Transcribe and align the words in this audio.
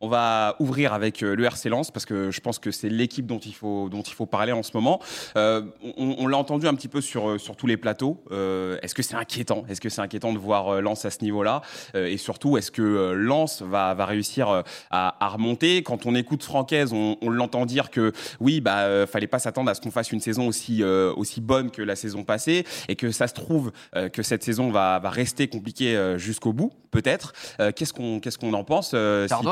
on 0.00 0.08
va 0.08 0.56
ouvrir 0.58 0.92
avec 0.92 1.20
le 1.20 1.44
RC 1.44 1.68
Lens 1.68 1.90
parce 1.90 2.06
que 2.06 2.30
je 2.30 2.40
pense 2.40 2.58
que 2.58 2.70
c'est 2.70 2.88
l'équipe 2.88 3.26
dont 3.26 3.38
il 3.38 3.54
faut 3.54 3.88
dont 3.88 4.02
il 4.02 4.12
faut 4.12 4.26
parler 4.26 4.52
en 4.52 4.62
ce 4.62 4.70
moment. 4.74 5.00
on, 5.36 6.26
l'a 6.26 6.36
entendu 6.36 6.66
un 6.66 6.74
petit 6.74 6.88
peu 6.88 7.00
sur 7.00 7.40
sur 7.40 7.56
tous 7.56 7.66
les 7.66 7.76
plateaux. 7.76 8.22
est-ce 8.30 8.94
que 8.94 9.02
c'est 9.02 9.16
inquiétant? 9.16 9.64
Est-ce 9.68 9.80
que 9.80 9.88
c'est 9.88 10.00
inquiétant 10.00 10.32
de 10.32 10.38
voir 10.38 10.80
Lens 10.80 11.04
à 11.04 11.10
ce 11.10 11.22
niveau-là? 11.22 11.62
Et 11.94 12.16
surtout, 12.16 12.56
est-ce 12.56 12.70
que 12.70 13.12
Lens 13.12 13.62
va 13.62 13.94
va 13.94 14.06
réussir 14.06 14.62
à, 14.90 15.28
remonter? 15.28 15.82
Quand 15.82 16.06
on 16.06 16.14
écoute 16.14 16.42
Francaise, 16.42 16.92
on, 16.92 17.16
on 17.22 17.30
l'entend 17.30 17.66
dire 17.66 17.90
que 17.90 18.12
oui, 18.40 18.60
bah 18.60 19.06
fallait 19.06 19.26
pas 19.26 19.38
s'attendre 19.38 19.70
à 19.70 19.74
ce 19.74 19.80
qu'on 19.80 19.90
fasse 19.90 20.12
une 20.12 20.20
saison 20.20 20.46
aussi 20.48 20.82
aussi 20.84 21.40
bonne 21.40 21.70
que 21.70 21.82
la 21.82 21.96
saison 21.96 22.24
passée 22.24 22.64
et 22.88 22.96
que 22.96 23.10
ça 23.10 23.26
se 23.26 23.34
trouve 23.34 23.72
que 24.12 24.22
cette 24.22 24.42
saison 24.42 24.70
va 24.70 24.98
va 24.98 25.10
rester 25.10 25.48
compliquée 25.48 26.14
jusqu'au 26.16 26.52
bout, 26.52 26.72
peut-être. 26.90 27.32
qu'est-ce 27.76 27.92
qu'on 27.92 28.20
qu'est-ce 28.20 28.38
qu'on 28.38 28.54
en 28.54 28.64
pense 28.64 28.94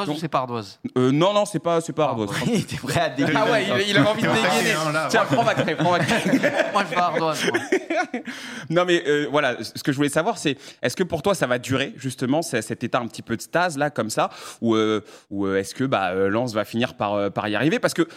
ardoise 0.09 0.17
ou 0.17 0.21
c'est 0.21 0.29
pas 0.29 0.39
ardoise 0.39 0.81
Non, 0.97 1.33
non, 1.33 1.45
c'est 1.45 1.59
pas 1.59 1.81
c'est 1.81 1.93
pas 1.93 2.05
ardoise. 2.05 2.30
il 2.47 2.61
était 2.61 2.77
prêt 2.77 3.01
à 3.01 3.09
dégainer. 3.11 3.39
Ah 3.39 3.51
ouais, 3.51 3.65
il, 3.89 3.97
avait 3.97 4.09
envie 4.09 4.23
de 4.23 4.29
dégainer. 4.29 4.75
Tiens, 5.09 5.25
prends 5.25 5.45
ma 5.45 5.55
crème, 5.55 5.77
prends 5.77 5.93
ma 5.93 5.99
crème. 6.01 6.41
moi, 6.73 6.85
je 6.85 6.91
vais 6.91 6.97
ardoise. 6.97 7.43
non, 8.71 8.85
mais 8.85 9.27
voilà, 9.30 9.57
ce 9.63 9.83
que 9.83 9.93
je 9.93 9.97
voulais 9.97 10.09
savoir, 10.09 10.39
c'est 10.39 10.57
est-ce 10.83 10.97
que 10.97 11.05
pour 11.05 11.23
toi 11.23 11.35
ça 11.35 11.47
va 11.47 11.59
durer 11.59 11.93
justement 11.97 12.43
cet 12.43 12.83
état 12.85 12.99
un 12.99 13.07
petit 13.07 13.23
peu 13.23 13.37
de 13.37 13.43
stase 13.43 13.79
là, 13.79 13.91
comme 13.91 14.11
ça, 14.11 14.30
ou 14.61 14.77
ou 15.30 15.49
est-ce 15.49 15.75
que 15.75 15.85
bah 15.85 16.15
Lens 16.15 16.55
va 16.55 16.65
finir 16.65 16.95
par 16.95 17.30
par 17.33 17.49
y 17.49 17.57
arriver? 17.57 17.79
Parce 17.79 17.95
que 17.95 18.09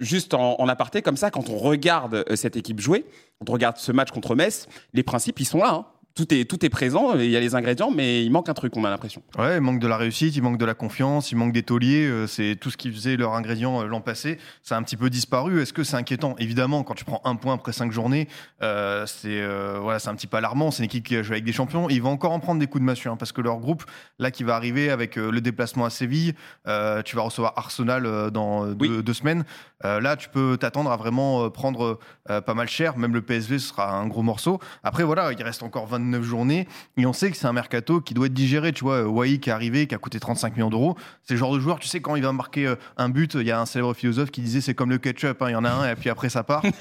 juste 0.00 0.34
en, 0.34 0.56
en 0.60 0.68
aparté 0.68 1.02
comme 1.02 1.16
ça, 1.16 1.30
quand 1.30 1.48
on 1.48 1.58
regarde 1.58 2.24
cette 2.34 2.56
équipe 2.56 2.80
jouer, 2.80 3.06
quand 3.38 3.50
on 3.50 3.52
regarde 3.52 3.76
ce 3.76 3.92
match 3.92 4.10
contre 4.10 4.34
Metz, 4.34 4.66
les 4.92 5.02
principes 5.02 5.40
ils 5.40 5.46
sont 5.46 5.58
là. 5.58 5.70
Hein 5.70 5.86
tout 6.14 6.32
est, 6.32 6.44
tout 6.44 6.64
est 6.64 6.68
présent, 6.68 7.14
il 7.14 7.28
y 7.28 7.36
a 7.36 7.40
les 7.40 7.56
ingrédients, 7.56 7.90
mais 7.90 8.24
il 8.24 8.30
manque 8.30 8.48
un 8.48 8.54
truc, 8.54 8.76
on 8.76 8.84
a 8.84 8.90
l'impression. 8.90 9.20
Ouais, 9.36 9.56
il 9.56 9.60
manque 9.60 9.80
de 9.80 9.88
la 9.88 9.96
réussite, 9.96 10.36
il 10.36 10.42
manque 10.42 10.58
de 10.58 10.64
la 10.64 10.74
confiance, 10.74 11.32
il 11.32 11.36
manque 11.36 11.52
des 11.52 11.64
tauliers. 11.64 12.06
Euh, 12.06 12.28
c'est 12.28 12.54
tout 12.54 12.70
ce 12.70 12.76
qui 12.76 12.92
faisait 12.92 13.16
leurs 13.16 13.34
ingrédients 13.34 13.82
euh, 13.82 13.86
l'an 13.86 14.00
passé. 14.00 14.38
Ça 14.62 14.76
a 14.76 14.78
un 14.78 14.84
petit 14.84 14.96
peu 14.96 15.10
disparu. 15.10 15.60
Est-ce 15.60 15.72
que 15.72 15.82
c'est 15.82 15.96
inquiétant? 15.96 16.36
Évidemment, 16.38 16.84
quand 16.84 16.94
tu 16.94 17.04
prends 17.04 17.20
un 17.24 17.34
point 17.34 17.54
après 17.54 17.72
cinq 17.72 17.90
journées, 17.90 18.28
euh, 18.62 19.06
c'est 19.06 19.44
voilà, 19.80 19.98
c'est 19.98 20.08
un 20.08 20.14
petit 20.14 20.28
peu 20.28 20.36
alarmant. 20.36 20.70
C'est 20.70 20.84
une 20.84 20.86
équipe 20.86 21.04
qui 21.04 21.16
a 21.16 21.22
joué 21.24 21.34
avec 21.34 21.44
des 21.44 21.52
champions. 21.52 21.88
Ils 21.88 22.00
vont 22.00 22.10
encore 22.10 22.30
en 22.30 22.38
prendre 22.38 22.60
des 22.60 22.68
coups 22.68 22.80
de 22.80 22.86
massue, 22.86 23.08
hein, 23.08 23.16
parce 23.16 23.32
que 23.32 23.40
leur 23.40 23.58
groupe, 23.58 23.84
là, 24.20 24.30
qui 24.30 24.44
va 24.44 24.54
arriver 24.54 24.90
avec 24.90 25.16
le 25.16 25.40
déplacement 25.40 25.84
à 25.84 25.90
Séville, 25.90 26.34
tu 26.64 27.16
vas 27.16 27.22
recevoir 27.22 27.54
Arsenal 27.56 28.30
dans 28.30 28.66
deux, 28.68 29.12
semaines. 29.12 29.44
là, 29.82 30.16
tu 30.16 30.28
peux 30.28 30.56
t'attendre 30.56 30.92
à 30.92 30.96
vraiment 30.96 31.50
prendre 31.50 31.98
pas 32.26 32.54
mal 32.54 32.68
cher. 32.68 32.96
Même 32.96 33.14
le 33.14 33.22
PSV, 33.22 33.58
ce 33.58 33.68
sera 33.68 33.92
un 33.92 34.06
gros 34.06 34.22
morceau. 34.22 34.60
Après, 34.82 35.02
voilà, 35.02 35.32
il 35.32 35.42
reste 35.42 35.62
encore 35.62 35.86
20 35.86 36.03
neuf 36.10 36.24
journées. 36.24 36.66
Et 36.96 37.06
on 37.06 37.12
sait 37.12 37.30
que 37.30 37.36
c'est 37.36 37.46
un 37.46 37.52
mercato 37.52 38.00
qui 38.00 38.14
doit 38.14 38.26
être 38.26 38.34
digéré. 38.34 38.72
Tu 38.72 38.84
vois, 38.84 39.02
Wai 39.02 39.38
qui 39.38 39.50
est 39.50 39.52
arrivé, 39.52 39.86
qui 39.86 39.94
a 39.94 39.98
coûté 39.98 40.20
35 40.20 40.56
millions 40.56 40.70
d'euros. 40.70 40.96
C'est 41.22 41.34
le 41.34 41.38
genre 41.38 41.54
de 41.54 41.60
joueur, 41.60 41.78
tu 41.78 41.88
sais, 41.88 42.00
quand 42.00 42.16
il 42.16 42.22
va 42.22 42.32
marquer 42.32 42.66
euh, 42.66 42.76
un 42.96 43.08
but, 43.08 43.34
il 43.34 43.46
y 43.46 43.50
a 43.50 43.60
un 43.60 43.66
célèbre 43.66 43.94
philosophe 43.94 44.30
qui 44.30 44.40
disait 44.40 44.60
c'est 44.60 44.74
comme 44.74 44.90
le 44.90 44.98
ketchup, 44.98 45.40
hein, 45.42 45.46
il 45.48 45.52
y 45.52 45.56
en 45.56 45.64
a 45.64 45.70
un 45.70 45.90
et 45.90 45.94
puis 45.94 46.10
après 46.10 46.28
ça 46.28 46.42
part. 46.42 46.62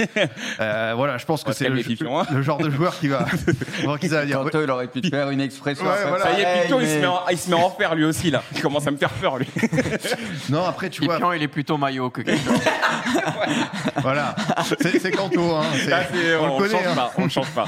Euh, 0.59 0.93
voilà, 0.95 1.17
je 1.17 1.25
pense 1.25 1.43
que 1.43 1.51
c'est 1.51 1.67
le, 1.69 1.81
genre 2.41 2.57
de 2.57 2.69
joueur 2.69 2.97
qui 2.99 3.07
va. 3.07 3.25
qui 3.99 4.07
va 4.07 4.25
dire, 4.25 4.43
il 4.53 4.69
aurait 4.69 4.87
pu 4.87 5.01
faire 5.09 5.29
une 5.29 5.41
expression. 5.41 5.85
Ça 5.85 6.37
y 6.37 6.41
est, 6.41 6.63
Piton, 6.63 6.79
il, 6.79 6.87
se 6.87 6.99
met 6.99 7.05
en, 7.05 7.21
il 7.29 7.37
se 7.37 7.49
met 7.49 7.55
en 7.55 7.63
enfer 7.63 7.95
lui 7.95 8.05
aussi, 8.05 8.29
là. 8.31 8.43
Il 8.53 8.61
commence 8.61 8.85
à 8.87 8.91
me 8.91 8.97
faire 8.97 9.09
peur, 9.09 9.37
lui. 9.37 9.47
non, 10.49 10.63
après, 10.65 10.89
tu 10.89 11.03
vois. 11.03 11.15
Piton, 11.15 11.33
il 11.33 11.41
est 11.41 11.47
plutôt 11.47 11.77
maillot 11.77 12.09
que 12.09 12.21
ketchup. 12.21 12.53
voilà. 14.01 14.35
C'est 14.79 15.11
Canto, 15.11 15.55
hein. 15.55 15.63
on, 16.39 16.43
on, 16.43 16.57
le 16.57 16.57
connaît. 16.57 16.71
Change 16.71 16.87
hein. 16.87 16.95
pas, 16.95 17.11
on 17.17 17.23
le 17.23 17.29
change 17.29 17.51
pas. 17.51 17.67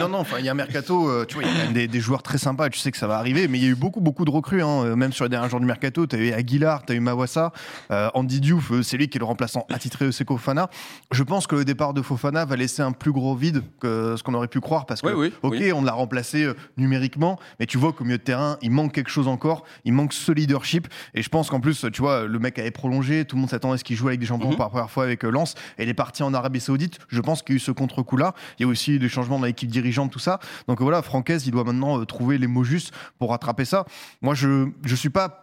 non, 0.00 0.08
non, 0.08 0.24
il 0.38 0.46
y 0.46 0.50
un 0.52 0.54
mercato, 0.54 1.08
euh, 1.08 1.24
tu 1.26 1.34
vois, 1.34 1.44
il 1.44 1.48
y 1.48 1.50
a 1.50 1.54
quand 1.54 1.72
même 1.72 1.88
des, 1.88 2.00
joueurs 2.00 2.22
très 2.22 2.38
sympas, 2.38 2.68
tu 2.68 2.78
sais 2.78 2.92
que 2.92 2.98
ça 2.98 3.06
va 3.06 3.16
arriver, 3.16 3.48
mais 3.48 3.58
il 3.58 3.64
y 3.64 3.66
a 3.66 3.70
eu 3.70 3.74
beaucoup, 3.74 4.00
beaucoup 4.00 4.24
de 4.24 4.30
recrues, 4.30 4.62
hein, 4.62 4.84
euh, 4.84 4.96
même 4.96 5.12
sur 5.12 5.24
les 5.24 5.30
derniers 5.30 5.48
jours 5.48 5.60
du 5.60 5.66
mercato. 5.66 6.06
Tu 6.06 6.16
as 6.16 6.18
eu 6.18 6.32
Aguilar, 6.32 6.84
tu 6.84 6.92
as 6.92 6.96
eu 6.96 7.00
Mawassa, 7.00 7.52
euh, 7.90 8.10
Andy 8.14 8.40
Diouf, 8.40 8.72
c'est 8.82 8.96
lui 8.96 9.08
qui 9.08 9.18
est 9.18 9.20
le 9.20 9.24
remplaçant 9.24 9.66
attitré 9.70 10.04
de 10.04 10.10
Seko 10.10 10.36
Fofana. 10.36 10.68
Je 11.10 11.22
pense 11.22 11.46
que 11.46 11.56
le 11.56 11.64
départ 11.64 11.94
de 11.94 12.02
Fofana 12.02 12.44
va 12.44 12.56
laisser 12.56 12.82
un 12.82 12.92
plus 12.92 13.12
gros 13.12 13.34
vide 13.34 13.62
que 13.80 14.14
ce 14.16 14.22
qu'on 14.22 14.34
aurait 14.34 14.48
pu 14.48 14.60
croire, 14.60 14.86
parce 14.86 15.00
que, 15.00 15.32
ok, 15.42 15.56
on 15.74 15.82
l'a 15.82 15.92
remplacé 15.92 16.46
numériquement, 16.76 17.38
mais 17.58 17.66
tu 17.66 17.78
vois 17.78 17.92
qu'au 17.92 18.04
milieu 18.04 18.18
de 18.18 18.22
terrain, 18.22 18.58
il 18.62 18.70
manque 18.70 18.92
quelque 18.92 19.10
chose 19.10 19.28
encore, 19.28 19.64
il 19.84 19.92
manque 19.92 20.12
ce 20.12 20.32
leadership, 20.32 20.86
et 21.14 21.22
je 21.22 21.28
pense 21.28 21.48
qu'en 21.48 21.60
plus, 21.60 21.86
tu 21.92 22.02
vois, 22.02 22.26
le 22.26 22.38
mec 22.38 22.58
avait 22.58 22.70
prolongé, 22.70 23.24
tout 23.24 23.36
le 23.36 23.40
monde 23.40 23.50
s'attendait 23.50 23.74
à 23.74 23.78
ce 23.78 23.84
qu'il 23.84 23.96
joue 23.96 24.08
avec 24.08 24.20
des 24.20 24.26
champions 24.26 24.50
mhm. 24.50 24.56
pour 24.56 24.64
la 24.64 24.70
première 24.70 24.90
fois 24.90 25.04
avec 25.04 25.22
Lens, 25.22 25.54
et 25.78 25.84
il 25.84 25.88
est 25.88 25.94
parti 25.94 26.22
en 26.22 26.34
Arabie 26.34 26.60
Saoudite. 26.60 26.98
Je 27.08 27.20
pense 27.20 27.42
qu'il 27.42 27.54
y 27.54 27.56
a 27.56 27.58
eu 27.58 27.60
ce 27.60 27.70
contre-coup-là. 27.70 28.34
Il 28.58 28.62
y 28.62 28.64
a 28.66 28.68
aussi 28.68 28.98
des 28.98 29.08
changements 29.08 29.38
dans 29.38 29.46
l'équipe 29.46 29.70
dirigeante, 29.70 30.10
tout 30.10 30.18
ça. 30.18 30.40
Donc 30.68 30.80
voilà, 30.80 31.02
Francaise, 31.02 31.46
il 31.46 31.52
doit 31.52 31.64
maintenant 31.64 32.00
euh, 32.00 32.04
trouver 32.04 32.38
les 32.38 32.46
mots 32.46 32.64
justes 32.64 32.92
pour 33.18 33.30
rattraper 33.30 33.64
ça. 33.64 33.84
Moi, 34.20 34.34
je 34.34 34.68
ne 34.82 34.96
suis 34.96 35.10
pas 35.10 35.42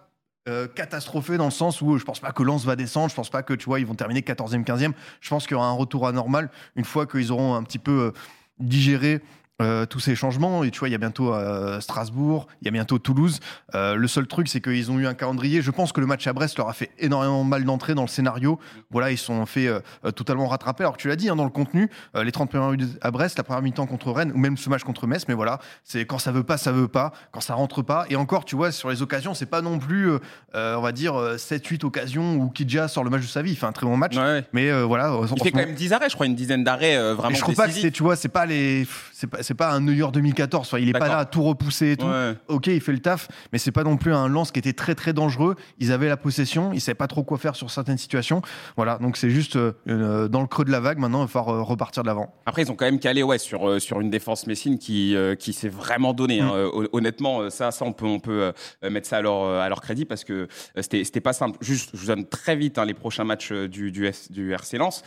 euh, 0.50 0.68
catastrophé 0.68 1.38
dans 1.38 1.46
le 1.46 1.52
sens 1.52 1.82
où 1.82 1.98
je 1.98 2.04
pense 2.04 2.22
pas 2.22 2.32
que 2.32 2.42
Lens 2.42 2.66
va 2.66 2.76
descendre, 2.76 3.10
je 3.10 3.16
pense 3.16 3.30
pas 3.30 3.44
que 3.44 3.54
tu 3.54 3.66
vois 3.66 3.80
ils 3.80 3.86
vont 3.86 3.94
terminer 3.94 4.22
14e, 4.22 4.64
15e. 4.64 4.94
Je 5.22 5.30
pense 5.30 5.46
qu'il 5.46 5.52
y 5.52 5.58
aura 5.58 5.68
un 5.68 5.74
retour 5.74 6.08
à 6.08 6.12
normal 6.12 6.50
une 6.76 6.86
fois 6.86 7.06
qu'ils 7.06 7.32
auront 7.32 7.54
un 7.54 7.62
petit 7.62 7.78
peu 7.78 7.92
euh, 7.92 8.12
digéré 8.58 9.22
euh, 9.62 9.86
tous 9.86 10.00
ces 10.00 10.16
changements. 10.16 10.64
Et 10.64 10.72
tu 10.72 10.80
vois, 10.80 10.88
il 10.88 10.94
y 10.94 10.96
a 10.96 11.00
bientôt 11.00 11.34
euh, 11.34 11.82
Strasbourg, 11.82 12.48
il 12.62 12.66
y 12.66 12.68
a 12.70 12.72
bientôt 12.72 12.98
Toulouse. 12.98 13.42
Euh, 13.76 13.96
le 13.96 14.08
seul 14.08 14.26
truc, 14.26 14.48
c'est 14.48 14.62
qu'ils 14.62 14.90
ont 14.90 15.00
eu 15.00 15.06
un 15.06 15.14
calendrier. 15.14 15.62
Je 15.62 15.72
pense 15.72 15.92
que 15.92 16.00
le 16.00 16.08
match 16.08 16.26
à 16.28 16.34
Brest 16.34 16.58
leur 16.58 16.70
a 16.70 16.74
fait 16.74 16.92
énormément 16.98 17.44
mal 17.44 17.66
d'entrée 17.66 17.94
dans 17.94 18.04
le 18.04 18.08
scénario. 18.08 18.58
Voilà, 18.90 19.12
ils 19.12 19.18
sont 19.18 19.46
fait 19.46 19.70
totalement 20.16 20.48
rattraper. 20.48 20.84
Alors 20.84 20.96
que 20.96 21.02
tu 21.02 21.10
l'as 21.10 21.18
dit 21.18 21.30
hein, 21.30 21.36
dans 21.36 21.44
le 21.44 21.50
contenu, 21.50 21.90
les 22.16 22.32
30 22.32 22.50
premières 22.50 22.70
minutes 22.70 22.98
à 23.02 23.12
Brest, 23.12 23.38
la 23.38 23.44
première 23.44 23.62
mi-temps 23.62 23.86
contre 23.86 24.12
Rennes, 24.12 24.32
ou 24.34 24.38
même 24.38 24.56
ce 24.56 24.70
match 24.70 24.84
contre 24.84 25.08
Metz. 25.08 25.26
Mais 25.28 25.34
voilà, 25.34 25.60
c'est 25.84 26.06
quand 26.06 26.20
ça 26.20 26.32
veut 26.32 26.44
pas, 26.44 26.58
ça 26.58 26.72
veut 26.72 26.88
pas. 26.88 27.12
Quand 27.32 27.42
ça 27.42 27.54
rentre 27.54 27.82
pas. 27.82 28.06
Et 28.10 28.16
encore, 28.16 28.46
tu 28.46 28.56
vois, 28.56 28.72
sur 28.72 28.90
les 28.90 29.02
occasions, 29.02 29.34
c'est 29.34 29.46
pas 29.46 29.62
non 29.62 29.78
plus, 29.78 30.12
on 30.54 30.82
va 30.82 30.92
dire, 30.94 31.16
7-8 31.36 31.86
occasions 31.86 32.36
où 32.36 32.50
Kidja 32.50 32.88
sort 32.88 33.04
le 33.04 33.10
match 33.10 33.24
de 33.24 33.28
sa 33.28 33.42
vie. 33.42 33.52
Il 33.52 33.58
fait 33.58 33.66
un 33.66 33.74
très 33.74 33.86
bon 33.86 33.98
match. 33.98 34.16
Mais 34.54 34.72
voilà. 34.84 35.14
Il 35.22 35.44
fait 35.44 35.52
quand 35.52 35.60
même 35.60 35.76
10 35.76 35.94
arrêts, 35.94 36.10
je 36.10 36.16
crois, 36.16 36.28
une 36.28 36.36
dizaine 36.36 36.64
d'arrêts 36.64 37.14
vraiment. 37.14 37.36
je 37.36 37.42
crois 37.42 37.56
pas 37.56 37.68
que 37.68 37.90
tu 37.90 38.04
vois, 38.04 38.16
c'est 38.16 38.30
pas 38.30 38.46
les, 38.46 38.88
c'est 39.12 39.28
pas, 39.28 39.44
un 39.60 39.82
New 39.82 39.94
York 39.94 40.14
2014. 40.14 40.76
il 40.80 40.90
est 40.90 40.94
pas 40.94 41.08
là 41.08 41.20
à 41.20 41.26
tout 41.26 41.44
repousser 41.44 41.92
et 41.92 41.98
tout. 41.98 42.08
Ok, 42.48 42.68
il 42.68 42.82
fait 42.82 42.92
le 42.92 43.00
taf, 43.00 43.28
mais 43.52 43.60
c'est 43.60 43.72
pas 43.72 43.84
non 43.84 43.98
plus 43.98 44.14
un 44.14 44.28
lance 44.28 44.52
qui 44.52 44.60
était 44.60 44.74
très 44.74 44.96
très 44.96 45.14
dangereux. 45.14 45.56
Ils 45.80 45.92
avaient 45.92 46.08
la 46.08 46.18
possession, 46.18 46.72
ils 46.74 46.82
savaient 46.82 46.96
pas 46.96 47.08
trop 47.08 47.24
quoi 47.24 47.38
faire 47.38 47.56
sur 47.56 47.70
certaines 47.72 47.98
situations. 47.98 48.42
Voilà, 48.76 48.98
donc 48.98 49.18
c'est 49.18 49.30
juste 49.30 49.56
euh, 49.56 50.28
dans 50.28 50.42
le 50.42 50.48
creux 50.48 50.66
de 50.66 50.72
la 50.72 50.80
vague. 50.80 50.98
Maintenant, 50.98 51.20
il 51.20 51.28
va 51.28 51.28
falloir 51.28 51.56
euh, 51.56 51.62
repartir 51.62 52.04
de 52.04 52.08
l'avant. 52.08 52.34
Après, 52.46 52.64
ils 52.64 52.72
ont 52.72 52.76
quand 52.76 52.86
même 52.86 53.00
calé 53.00 53.24
ouais 53.24 53.38
sur 53.38 53.68
euh, 53.68 53.80
sur 53.80 54.00
une 54.02 54.10
défense 54.10 54.48
Messine 54.48 54.78
qui 54.78 55.16
qui 55.40 55.54
s'est 55.54 55.70
vraiment 55.70 56.14
donné. 56.14 56.42
Hein. 56.42 56.52
Mm. 56.54 56.88
honnêtement, 56.94 57.50
ça, 57.50 57.72
ça 57.72 57.86
on 57.86 57.94
peut 57.94 58.06
on 58.06 58.20
peut 58.20 58.54
mettre 58.84 59.08
ça 59.08 59.18
à 59.18 59.22
leur 59.22 59.44
à 59.44 59.68
leur 59.70 59.82
crédit 59.82 60.06
parce 60.06 60.24
que 60.24 60.48
c'était 60.80 61.04
c'était 61.04 61.22
pas 61.22 61.34
simple. 61.34 61.58
Juste, 61.62 61.92
je 61.94 62.00
vous 62.00 62.08
donne 62.08 62.26
très 62.26 62.56
vite 62.56 62.78
hein, 62.78 62.86
les 62.86 62.94
prochains 62.94 63.24
matchs 63.24 63.52
du 63.52 63.92
du, 63.92 64.12
du 64.30 64.54
RC 64.54 64.78
Lens. 64.78 65.04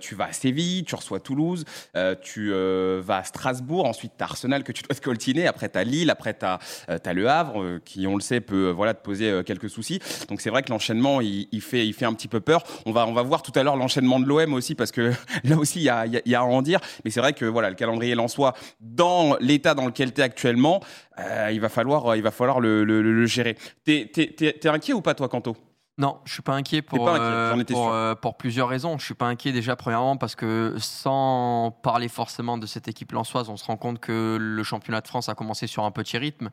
tu 0.00 0.14
vas 0.14 0.26
à 0.26 0.32
Séville, 0.32 0.84
tu 0.84 0.94
reçois 0.94 1.20
Toulouse, 1.20 1.64
tu 2.22 2.50
vas 2.52 3.16
à 3.16 3.24
Strasbourg, 3.24 3.79
ensuite 3.86 4.12
tu 4.16 4.24
Arsenal 4.24 4.64
que 4.64 4.72
tu 4.72 4.82
dois 4.82 4.94
te 4.94 5.00
coltiner. 5.00 5.46
Après, 5.46 5.68
tu 5.68 5.78
as 5.78 5.84
Lille, 5.84 6.10
après, 6.10 6.34
tu 6.34 6.44
as, 6.44 6.58
euh, 6.88 6.98
Le 7.12 7.28
Havre, 7.28 7.62
euh, 7.62 7.80
qui, 7.84 8.06
on 8.06 8.14
le 8.14 8.20
sait, 8.20 8.40
peut 8.40 8.68
euh, 8.68 8.72
voilà, 8.72 8.94
te 8.94 9.02
poser 9.02 9.42
quelques 9.44 9.70
soucis. 9.70 10.00
Donc, 10.28 10.40
c'est 10.40 10.50
vrai 10.50 10.62
que 10.62 10.70
l'enchaînement, 10.70 11.20
il, 11.20 11.60
fait, 11.60 11.86
il 11.86 11.92
fait 11.92 12.04
un 12.04 12.14
petit 12.14 12.28
peu 12.28 12.40
peur. 12.40 12.62
On 12.86 12.92
va, 12.92 13.06
on 13.06 13.12
va 13.12 13.22
voir 13.22 13.42
tout 13.42 13.52
à 13.54 13.62
l'heure 13.62 13.76
l'enchaînement 13.76 14.20
de 14.20 14.26
l'OM 14.26 14.54
aussi, 14.54 14.74
parce 14.74 14.92
que 14.92 15.12
là 15.44 15.56
aussi, 15.56 15.80
il 15.80 15.84
y 15.84 15.88
a, 15.88 16.06
y 16.06 16.34
a, 16.34 16.40
à 16.40 16.44
en 16.44 16.62
dire. 16.62 16.80
Mais 17.04 17.10
c'est 17.10 17.20
vrai 17.20 17.32
que 17.32 17.44
voilà, 17.44 17.70
le 17.70 17.76
calendrier 17.76 18.14
soi 18.28 18.54
dans 18.80 19.36
l'état 19.40 19.74
dans 19.74 19.86
lequel 19.86 20.12
tu 20.12 20.20
es 20.20 20.24
actuellement, 20.24 20.80
il 21.50 21.60
va 21.60 21.68
falloir, 21.68 22.16
il 22.16 22.22
va 22.22 22.30
falloir 22.30 22.60
le, 22.60 22.84
le, 22.84 23.26
gérer. 23.26 23.56
T'es 23.84 24.10
es, 24.16 24.66
inquiet 24.68 24.92
ou 24.92 25.00
pas, 25.00 25.14
toi, 25.14 25.28
Canto 25.28 25.56
non, 26.00 26.18
je 26.24 26.32
suis 26.32 26.42
pas 26.42 26.54
inquiet 26.54 26.80
pour, 26.80 27.10
euh, 27.10 27.54
euh, 27.54 28.14
pour, 28.14 28.38
plusieurs 28.38 28.70
raisons. 28.70 28.98
Je 28.98 29.04
suis 29.04 29.14
pas 29.14 29.26
inquiet 29.26 29.52
déjà 29.52 29.76
premièrement 29.76 30.16
parce 30.16 30.34
que 30.34 30.74
sans 30.78 31.78
parler 31.82 32.08
forcément 32.08 32.56
de 32.56 32.64
cette 32.64 32.88
équipe 32.88 33.12
lançoise, 33.12 33.50
on 33.50 33.58
se 33.58 33.66
rend 33.66 33.76
compte 33.76 34.00
que 34.00 34.38
le 34.40 34.62
championnat 34.62 35.02
de 35.02 35.08
France 35.08 35.28
a 35.28 35.34
commencé 35.34 35.66
sur 35.66 35.84
un 35.84 35.90
petit 35.90 36.16
rythme. 36.16 36.48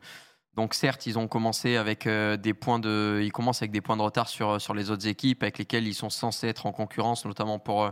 Donc 0.54 0.74
certes, 0.74 1.06
ils 1.06 1.18
ont 1.18 1.28
commencé 1.28 1.76
avec 1.76 2.06
euh, 2.06 2.36
des 2.36 2.52
points 2.52 2.78
de, 2.78 3.20
ils 3.22 3.32
commencent 3.32 3.62
avec 3.62 3.70
des 3.70 3.80
points 3.80 3.96
de 3.96 4.02
retard 4.02 4.28
sur 4.28 4.60
sur 4.60 4.74
les 4.74 4.90
autres 4.90 5.06
équipes 5.06 5.42
avec 5.42 5.56
lesquelles 5.56 5.88
ils 5.88 5.94
sont 5.94 6.10
censés 6.10 6.48
être 6.48 6.66
en 6.66 6.72
concurrence, 6.72 7.24
notamment 7.24 7.58
pour 7.58 7.90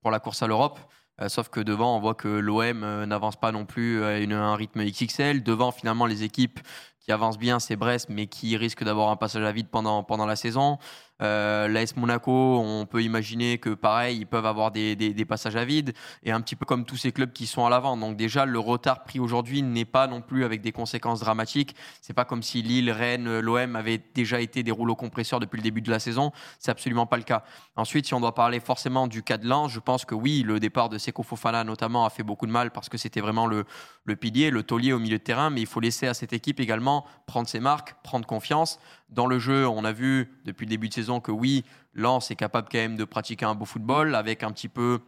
pour 0.00 0.10
la 0.10 0.18
course 0.18 0.42
à 0.42 0.48
l'Europe. 0.48 0.80
sauf 1.28 1.50
que 1.50 1.60
devant, 1.60 1.96
on 1.96 2.00
voit 2.00 2.14
que 2.14 2.26
l'OM 2.26 3.04
n'avance 3.04 3.36
pas 3.36 3.52
non 3.52 3.64
plus 3.64 4.02
à 4.02 4.08
un 4.08 4.56
rythme 4.56 4.84
XXL. 4.84 5.44
Devant, 5.44 5.70
finalement, 5.70 6.06
les 6.06 6.24
équipes 6.24 6.58
qui 7.06 7.12
avance 7.12 7.38
bien, 7.38 7.60
c'est 7.60 7.76
Brest, 7.76 8.08
mais 8.10 8.26
qui 8.26 8.56
risque 8.56 8.82
d'avoir 8.82 9.10
un 9.10 9.16
passage 9.16 9.44
à 9.44 9.52
vide 9.52 9.68
pendant, 9.70 10.02
pendant 10.02 10.26
la 10.26 10.34
saison. 10.34 10.78
Euh, 11.22 11.68
L'AS 11.68 11.96
Monaco, 11.96 12.58
on 12.58 12.84
peut 12.84 13.02
imaginer 13.02 13.58
que 13.58 13.70
pareil, 13.70 14.18
ils 14.18 14.26
peuvent 14.26 14.44
avoir 14.44 14.72
des, 14.72 14.96
des, 14.96 15.24
passages 15.24 15.54
à 15.56 15.64
vide, 15.64 15.94
et 16.24 16.32
un 16.32 16.40
petit 16.40 16.56
peu 16.56 16.66
comme 16.66 16.84
tous 16.84 16.96
ces 16.96 17.12
clubs 17.12 17.32
qui 17.32 17.46
sont 17.46 17.64
à 17.64 17.70
l'avant. 17.70 17.96
Donc 17.96 18.16
déjà, 18.16 18.44
le 18.44 18.58
retard 18.58 19.04
pris 19.04 19.20
aujourd'hui 19.20 19.62
n'est 19.62 19.84
pas 19.84 20.08
non 20.08 20.20
plus 20.20 20.44
avec 20.44 20.60
des 20.62 20.72
conséquences 20.72 21.20
dramatiques. 21.20 21.76
C'est 22.02 22.12
pas 22.12 22.24
comme 22.24 22.42
si 22.42 22.60
Lille, 22.60 22.90
Rennes, 22.90 23.38
l'OM 23.38 23.76
avaient 23.76 24.02
déjà 24.14 24.40
été 24.40 24.64
des 24.64 24.72
rouleaux 24.72 24.96
compresseurs 24.96 25.38
depuis 25.38 25.58
le 25.58 25.62
début 25.62 25.82
de 25.82 25.90
la 25.90 26.00
saison. 26.00 26.32
C'est 26.58 26.72
absolument 26.72 27.06
pas 27.06 27.16
le 27.18 27.22
cas. 27.22 27.44
Ensuite, 27.76 28.06
si 28.06 28.14
on 28.14 28.20
doit 28.20 28.34
parler 28.34 28.58
forcément 28.58 29.06
du 29.06 29.22
cas 29.22 29.38
de 29.38 29.46
Lens, 29.46 29.70
je 29.70 29.80
pense 29.80 30.04
que 30.04 30.16
oui, 30.16 30.42
le 30.44 30.58
départ 30.58 30.88
de 30.88 30.98
Seko 30.98 31.22
Fofana 31.22 31.62
notamment 31.62 32.04
a 32.04 32.10
fait 32.10 32.24
beaucoup 32.24 32.46
de 32.46 32.52
mal 32.52 32.72
parce 32.72 32.88
que 32.88 32.98
c'était 32.98 33.20
vraiment 33.20 33.46
le, 33.46 33.64
le 34.04 34.16
pilier, 34.16 34.50
le 34.50 34.64
taulier 34.64 34.92
au 34.92 34.98
milieu 34.98 35.18
de 35.18 35.22
terrain, 35.22 35.50
mais 35.50 35.60
il 35.60 35.66
faut 35.66 35.80
laisser 35.80 36.08
à 36.08 36.14
cette 36.14 36.32
équipe 36.32 36.58
également 36.58 36.95
prendre 37.26 37.48
ses 37.48 37.60
marques, 37.60 37.94
prendre 38.02 38.26
confiance. 38.26 38.78
Dans 39.08 39.26
le 39.26 39.38
jeu, 39.38 39.66
on 39.66 39.84
a 39.84 39.92
vu 39.92 40.32
depuis 40.44 40.66
le 40.66 40.70
début 40.70 40.88
de 40.88 40.94
saison 40.94 41.20
que 41.20 41.32
oui, 41.32 41.64
Lens 41.94 42.30
est 42.30 42.36
capable 42.36 42.68
quand 42.70 42.78
même 42.78 42.96
de 42.96 43.04
pratiquer 43.04 43.44
un 43.44 43.54
beau 43.54 43.64
football 43.64 44.14
avec 44.14 44.42
un 44.42 44.52
petit 44.52 44.68
peu 44.68 45.00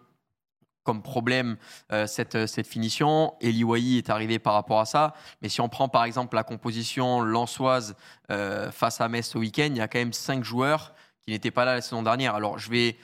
comme 0.85 1.03
problème 1.03 1.59
euh, 1.93 2.07
cette, 2.07 2.47
cette 2.47 2.67
finition. 2.67 3.35
Eli 3.43 3.99
est 3.99 4.09
arrivé 4.09 4.39
par 4.39 4.55
rapport 4.55 4.81
à 4.81 4.87
ça. 4.87 5.13
Mais 5.43 5.51
si 5.51 5.61
on 5.61 5.69
prend 5.69 5.91
par 5.91 6.05
exemple 6.05 6.35
la 6.35 6.45
composition 6.45 7.21
lançoise 7.21 7.95
euh, 8.31 8.71
face 8.71 9.01
à 9.03 9.09
Metz 9.09 9.29
ce 9.29 9.37
week-end, 9.37 9.69
il 9.69 9.77
y 9.77 9.83
a 9.83 9.89
quand 9.89 9.99
même 9.99 10.15
cinq 10.15 10.45
joueurs 10.45 10.95
qui 11.21 11.33
n'étaient 11.33 11.51
pas 11.51 11.67
là 11.67 11.75
la 11.75 11.83
saison 11.83 12.03
dernière. 12.03 12.35
Alors 12.35 12.59
je 12.59 12.71
vais 12.71 12.97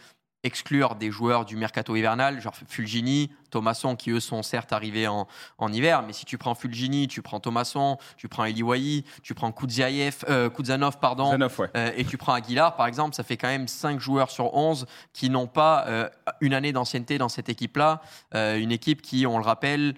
exclure 0.45 0.95
des 0.95 1.11
joueurs 1.11 1.45
du 1.45 1.57
mercato 1.57 1.97
hivernal, 1.97 2.41
genre 2.41 2.55
Fulgini, 2.69 3.31
Thomasson, 3.51 3.97
qui 3.97 4.11
eux 4.11 4.21
sont 4.21 4.43
certes 4.43 4.73
arrivés 4.73 5.09
en, 5.09 5.27
en 5.59 5.73
hiver, 5.73 6.03
mais 6.07 6.13
si 6.13 6.25
tu 6.25 6.39
prends 6.39 6.55
Fulgini, 6.55 7.09
tu 7.09 7.23
prends 7.23 7.41
Thomasson, 7.41 7.99
tu 8.17 8.29
prends 8.29 8.45
Eliwayi, 8.45 9.05
tu 9.23 9.35
prends 9.35 9.53
Kudziaev, 9.53 10.25
euh, 10.29 10.51
Kudzanov, 10.51 10.99
pardon, 10.99 11.37
euh, 11.41 11.91
et 11.97 12.05
tu 12.05 12.19
prends 12.19 12.35
Aguilar, 12.35 12.77
par 12.77 12.87
exemple, 12.87 13.15
ça 13.15 13.23
fait 13.23 13.37
quand 13.37 13.49
même 13.49 13.69
5 13.69 14.01
joueurs 14.01 14.31
sur 14.31 14.55
11 14.55 14.87
qui 15.13 15.31
n'ont 15.31 15.47
pas 15.47 15.87
euh, 15.87 16.09
une 16.41 16.55
année 16.55 16.73
d'ancienneté 16.73 17.19
dans 17.19 17.29
cette 17.29 17.49
équipe-là. 17.49 18.03
une 18.35 18.73
équipe 18.73 19.03
qui, 19.03 19.27
on 19.27 19.39
le 19.39 19.45
rappelle, 19.45 19.95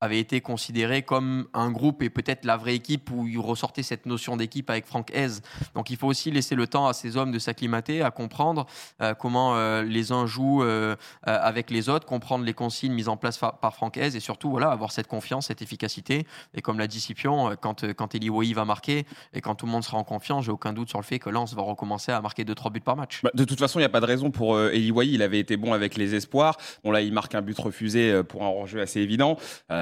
avait 0.00 0.18
été 0.18 0.40
considéré 0.40 1.02
comme 1.02 1.48
un 1.54 1.70
groupe 1.70 2.02
et 2.02 2.10
peut-être 2.10 2.44
la 2.44 2.56
vraie 2.56 2.74
équipe 2.74 3.10
où 3.10 3.26
il 3.26 3.38
ressortait 3.38 3.82
cette 3.82 4.06
notion 4.06 4.36
d'équipe 4.36 4.70
avec 4.70 4.86
Franck 4.86 5.10
Hez. 5.12 5.40
Donc 5.74 5.90
il 5.90 5.96
faut 5.96 6.06
aussi 6.06 6.30
laisser 6.30 6.54
le 6.54 6.66
temps 6.66 6.86
à 6.86 6.92
ces 6.92 7.16
hommes 7.16 7.32
de 7.32 7.38
s'acclimater, 7.38 8.02
à 8.02 8.10
comprendre 8.10 8.66
euh, 9.02 9.14
comment 9.14 9.56
euh, 9.56 9.82
les 9.82 10.12
uns 10.12 10.26
jouent 10.26 10.62
euh, 10.62 10.94
avec 11.24 11.70
les 11.70 11.88
autres, 11.88 12.06
comprendre 12.06 12.44
les 12.44 12.54
consignes 12.54 12.92
mises 12.92 13.08
en 13.08 13.16
place 13.16 13.38
par 13.38 13.74
Franck 13.74 13.96
Hez 13.96 14.16
et 14.16 14.20
surtout 14.20 14.50
voilà, 14.50 14.70
avoir 14.70 14.92
cette 14.92 15.08
confiance, 15.08 15.46
cette 15.46 15.62
efficacité. 15.62 16.26
Et 16.54 16.62
comme 16.62 16.78
l'a 16.78 16.86
dit 16.86 17.00
Scipion, 17.00 17.56
quand, 17.60 17.92
quand 17.94 18.14
Eli 18.14 18.30
Woi 18.30 18.44
va 18.54 18.64
marquer 18.64 19.04
et 19.32 19.40
quand 19.40 19.56
tout 19.56 19.66
le 19.66 19.72
monde 19.72 19.84
sera 19.84 19.98
en 19.98 20.04
confiance, 20.04 20.44
j'ai 20.44 20.52
aucun 20.52 20.72
doute 20.72 20.88
sur 20.88 20.98
le 20.98 21.04
fait 21.04 21.18
que 21.18 21.30
Lens 21.30 21.54
va 21.54 21.62
recommencer 21.62 22.12
à 22.12 22.20
marquer 22.20 22.44
2-3 22.44 22.72
buts 22.72 22.80
par 22.80 22.96
match. 22.96 23.20
Bah, 23.22 23.30
de 23.34 23.44
toute 23.44 23.58
façon, 23.58 23.78
il 23.80 23.82
n'y 23.82 23.86
a 23.86 23.90
pas 23.90 24.00
de 24.00 24.06
raison 24.06 24.30
pour 24.30 24.58
Eli 24.60 24.90
Wai. 24.90 25.08
Il 25.08 25.22
avait 25.22 25.40
été 25.40 25.56
bon 25.56 25.72
avec 25.72 25.96
les 25.96 26.14
espoirs. 26.14 26.56
Bon 26.84 26.92
là, 26.92 27.00
il 27.00 27.12
marque 27.12 27.34
un 27.34 27.42
but 27.42 27.58
refusé 27.58 28.22
pour 28.24 28.44
un 28.44 28.48
hors-jeu 28.48 28.80
assez 28.80 29.00
évident 29.00 29.36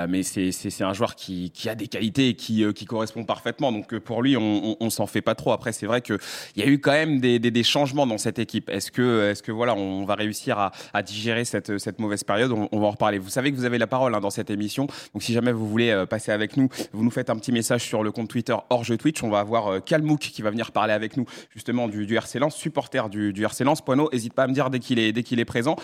mais 0.08 0.22
c'est 0.22 0.82
un 0.82 0.92
joueur 0.92 1.14
qui, 1.14 1.50
qui, 1.50 1.68
a 1.68 1.74
des 1.74 1.88
qualités 1.88 2.28
et 2.28 2.34
qui, 2.34 2.64
euh, 2.64 2.72
qui 2.72 2.84
correspond 2.84 3.24
parfaitement. 3.24 3.72
Donc 3.72 3.92
euh, 3.92 4.00
pour 4.00 4.22
lui, 4.22 4.36
on, 4.36 4.76
on, 4.80 4.90
s'en 4.90 5.06
fait 5.06 5.20
pas 5.20 5.34
trop. 5.34 5.52
Après, 5.52 5.72
c'est 5.72 5.86
vrai 5.86 6.00
qu'il 6.00 6.18
y 6.56 6.62
a 6.62 6.66
eu 6.66 6.78
quand 6.78 6.92
même 6.92 7.20
des, 7.20 7.38
des, 7.38 7.62
changements 7.62 8.06
dans 8.06 8.18
cette 8.18 8.38
équipe. 8.38 8.68
Est-ce 8.70 8.90
que, 8.90 9.30
est-ce 9.30 9.42
que 9.42 9.52
voilà, 9.52 9.74
on 9.74 10.04
va 10.04 10.14
réussir 10.14 10.58
à, 10.92 11.02
digérer 11.02 11.44
cette, 11.44 11.78
cette 11.78 11.98
mauvaise 11.98 12.24
période? 12.24 12.52
On, 12.52 12.78
va 12.78 12.86
en 12.86 12.90
reparler. 12.90 13.18
Vous 13.18 13.30
savez 13.30 13.50
que 13.50 13.56
vous 13.56 13.64
avez 13.64 13.78
la 13.78 13.86
parole 13.86 14.14
hein, 14.14 14.20
dans 14.20 14.30
cette 14.30 14.50
émission. 14.50 14.86
Donc 15.12 15.22
si 15.22 15.32
jamais 15.32 15.52
vous 15.52 15.68
voulez 15.68 15.90
euh, 15.90 16.06
passer 16.06 16.32
avec 16.32 16.56
nous, 16.56 16.68
vous 16.92 17.04
nous 17.04 17.10
faites 17.10 17.30
un 17.30 17.36
petit 17.36 17.52
message 17.52 17.84
sur 17.84 18.02
le 18.02 18.12
compte 18.12 18.28
Twitter 18.28 18.56
hors 18.70 18.84
Twitch. 18.98 19.22
On 19.22 19.30
va 19.30 19.40
avoir 19.40 19.82
Kalmouk 19.84 20.20
qui 20.20 20.42
va 20.42 20.50
venir 20.50 20.72
parler 20.72 20.92
avec 20.92 21.16
nous 21.16 21.26
justement 21.54 21.88
du, 21.88 22.06
du 22.06 22.16
RC 22.16 22.38
Lens, 22.38 22.54
supporter 22.54 23.08
du, 23.08 23.32
du 23.32 23.44
RC 23.44 23.64
Lens. 23.64 23.80
Poineau, 23.82 24.08
n'hésite 24.12 24.34
pas 24.34 24.44
à 24.44 24.46
me 24.46 24.52
dire 24.52 24.70
dès 24.70 24.78
qu'il 24.78 24.98
est, 24.98 25.12
dès 25.12 25.20
est 25.20 25.44
présent. 25.44 25.76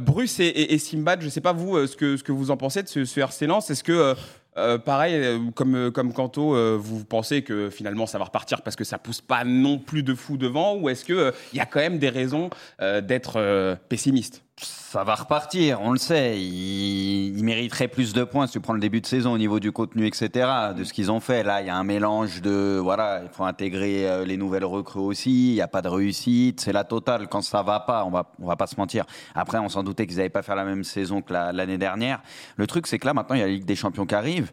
Bruce 0.00 0.40
et, 0.40 0.78
Simbad, 0.78 1.20
je 1.20 1.28
sais 1.28 1.40
pas 1.40 1.52
vous 1.52 1.86
ce 1.86 1.96
que, 1.96 2.16
ce 2.16 2.22
que 2.22 2.32
vous 2.32 2.50
en 2.50 2.56
pensez 2.56 2.82
de 2.82 2.88
ce, 2.88 3.04
ce 3.04 3.20
RC 3.20 3.46
Est-ce 3.56 3.82
que 3.82 4.14
euh, 4.58 4.76
pareil, 4.78 5.14
euh, 5.14 5.38
comme, 5.54 5.74
euh, 5.76 5.90
comme 5.90 6.12
Kanto, 6.12 6.78
vous 6.78 7.04
pensez 7.04 7.42
que 7.42 7.70
finalement 7.70 8.06
ça 8.06 8.18
va 8.18 8.24
repartir 8.24 8.62
parce 8.62 8.76
que 8.76 8.84
ça 8.84 8.98
pousse 8.98 9.20
pas 9.20 9.44
non 9.44 9.78
plus 9.78 10.02
de 10.02 10.14
fou 10.14 10.36
devant 10.36 10.76
ou 10.76 10.88
est-ce 10.88 11.04
qu'il 11.04 11.32
il 11.52 11.56
y 11.56 11.60
a 11.60 11.66
quand 11.66 11.80
même 11.80 11.98
des 11.98 12.08
raisons 12.08 12.50
d'être 12.80 13.78
pessimiste? 13.88 14.42
Ça 14.60 15.04
va 15.04 15.14
repartir, 15.14 15.80
on 15.82 15.92
le 15.92 15.98
sait. 15.98 16.40
Ils, 16.40 17.44
mériteraient 17.44 17.88
plus 17.88 18.12
de 18.12 18.24
points 18.24 18.46
si 18.46 18.54
tu 18.54 18.60
prends 18.60 18.72
le 18.72 18.80
début 18.80 19.00
de 19.00 19.06
saison 19.06 19.32
au 19.32 19.38
niveau 19.38 19.60
du 19.60 19.70
contenu, 19.70 20.06
etc. 20.06 20.48
De 20.76 20.82
ce 20.82 20.92
qu'ils 20.92 21.10
ont 21.10 21.20
fait. 21.20 21.42
Là, 21.42 21.60
il 21.60 21.66
y 21.66 21.70
a 21.70 21.76
un 21.76 21.84
mélange 21.84 22.40
de. 22.40 22.78
Voilà, 22.82 23.20
il 23.22 23.28
faut 23.28 23.44
intégrer 23.44 24.08
euh, 24.08 24.24
les 24.24 24.36
nouvelles 24.36 24.64
recrues 24.64 25.00
aussi. 25.00 25.50
Il 25.50 25.54
n'y 25.54 25.60
a 25.60 25.68
pas 25.68 25.82
de 25.82 25.88
réussite. 25.88 26.60
C'est 26.60 26.72
la 26.72 26.84
totale. 26.84 27.28
Quand 27.28 27.42
ça 27.42 27.62
va 27.62 27.80
pas, 27.80 28.04
on 28.04 28.10
va, 28.10 28.32
on 28.40 28.46
va 28.46 28.56
pas 28.56 28.66
se 28.66 28.76
mentir. 28.76 29.04
Après, 29.34 29.58
on 29.58 29.68
s'en 29.68 29.82
doutait 29.82 30.06
qu'ils 30.06 30.16
n'avaient 30.16 30.30
pas 30.30 30.42
fait 30.42 30.54
la 30.54 30.64
même 30.64 30.84
saison 30.84 31.20
que 31.20 31.32
l'année 31.32 31.78
dernière. 31.78 32.22
Le 32.56 32.66
truc, 32.66 32.86
c'est 32.86 32.98
que 32.98 33.06
là, 33.06 33.14
maintenant, 33.14 33.36
il 33.36 33.40
y 33.40 33.42
a 33.42 33.46
la 33.46 33.52
Ligue 33.52 33.66
des 33.66 33.76
Champions 33.76 34.06
qui 34.06 34.14
arrive. 34.14 34.50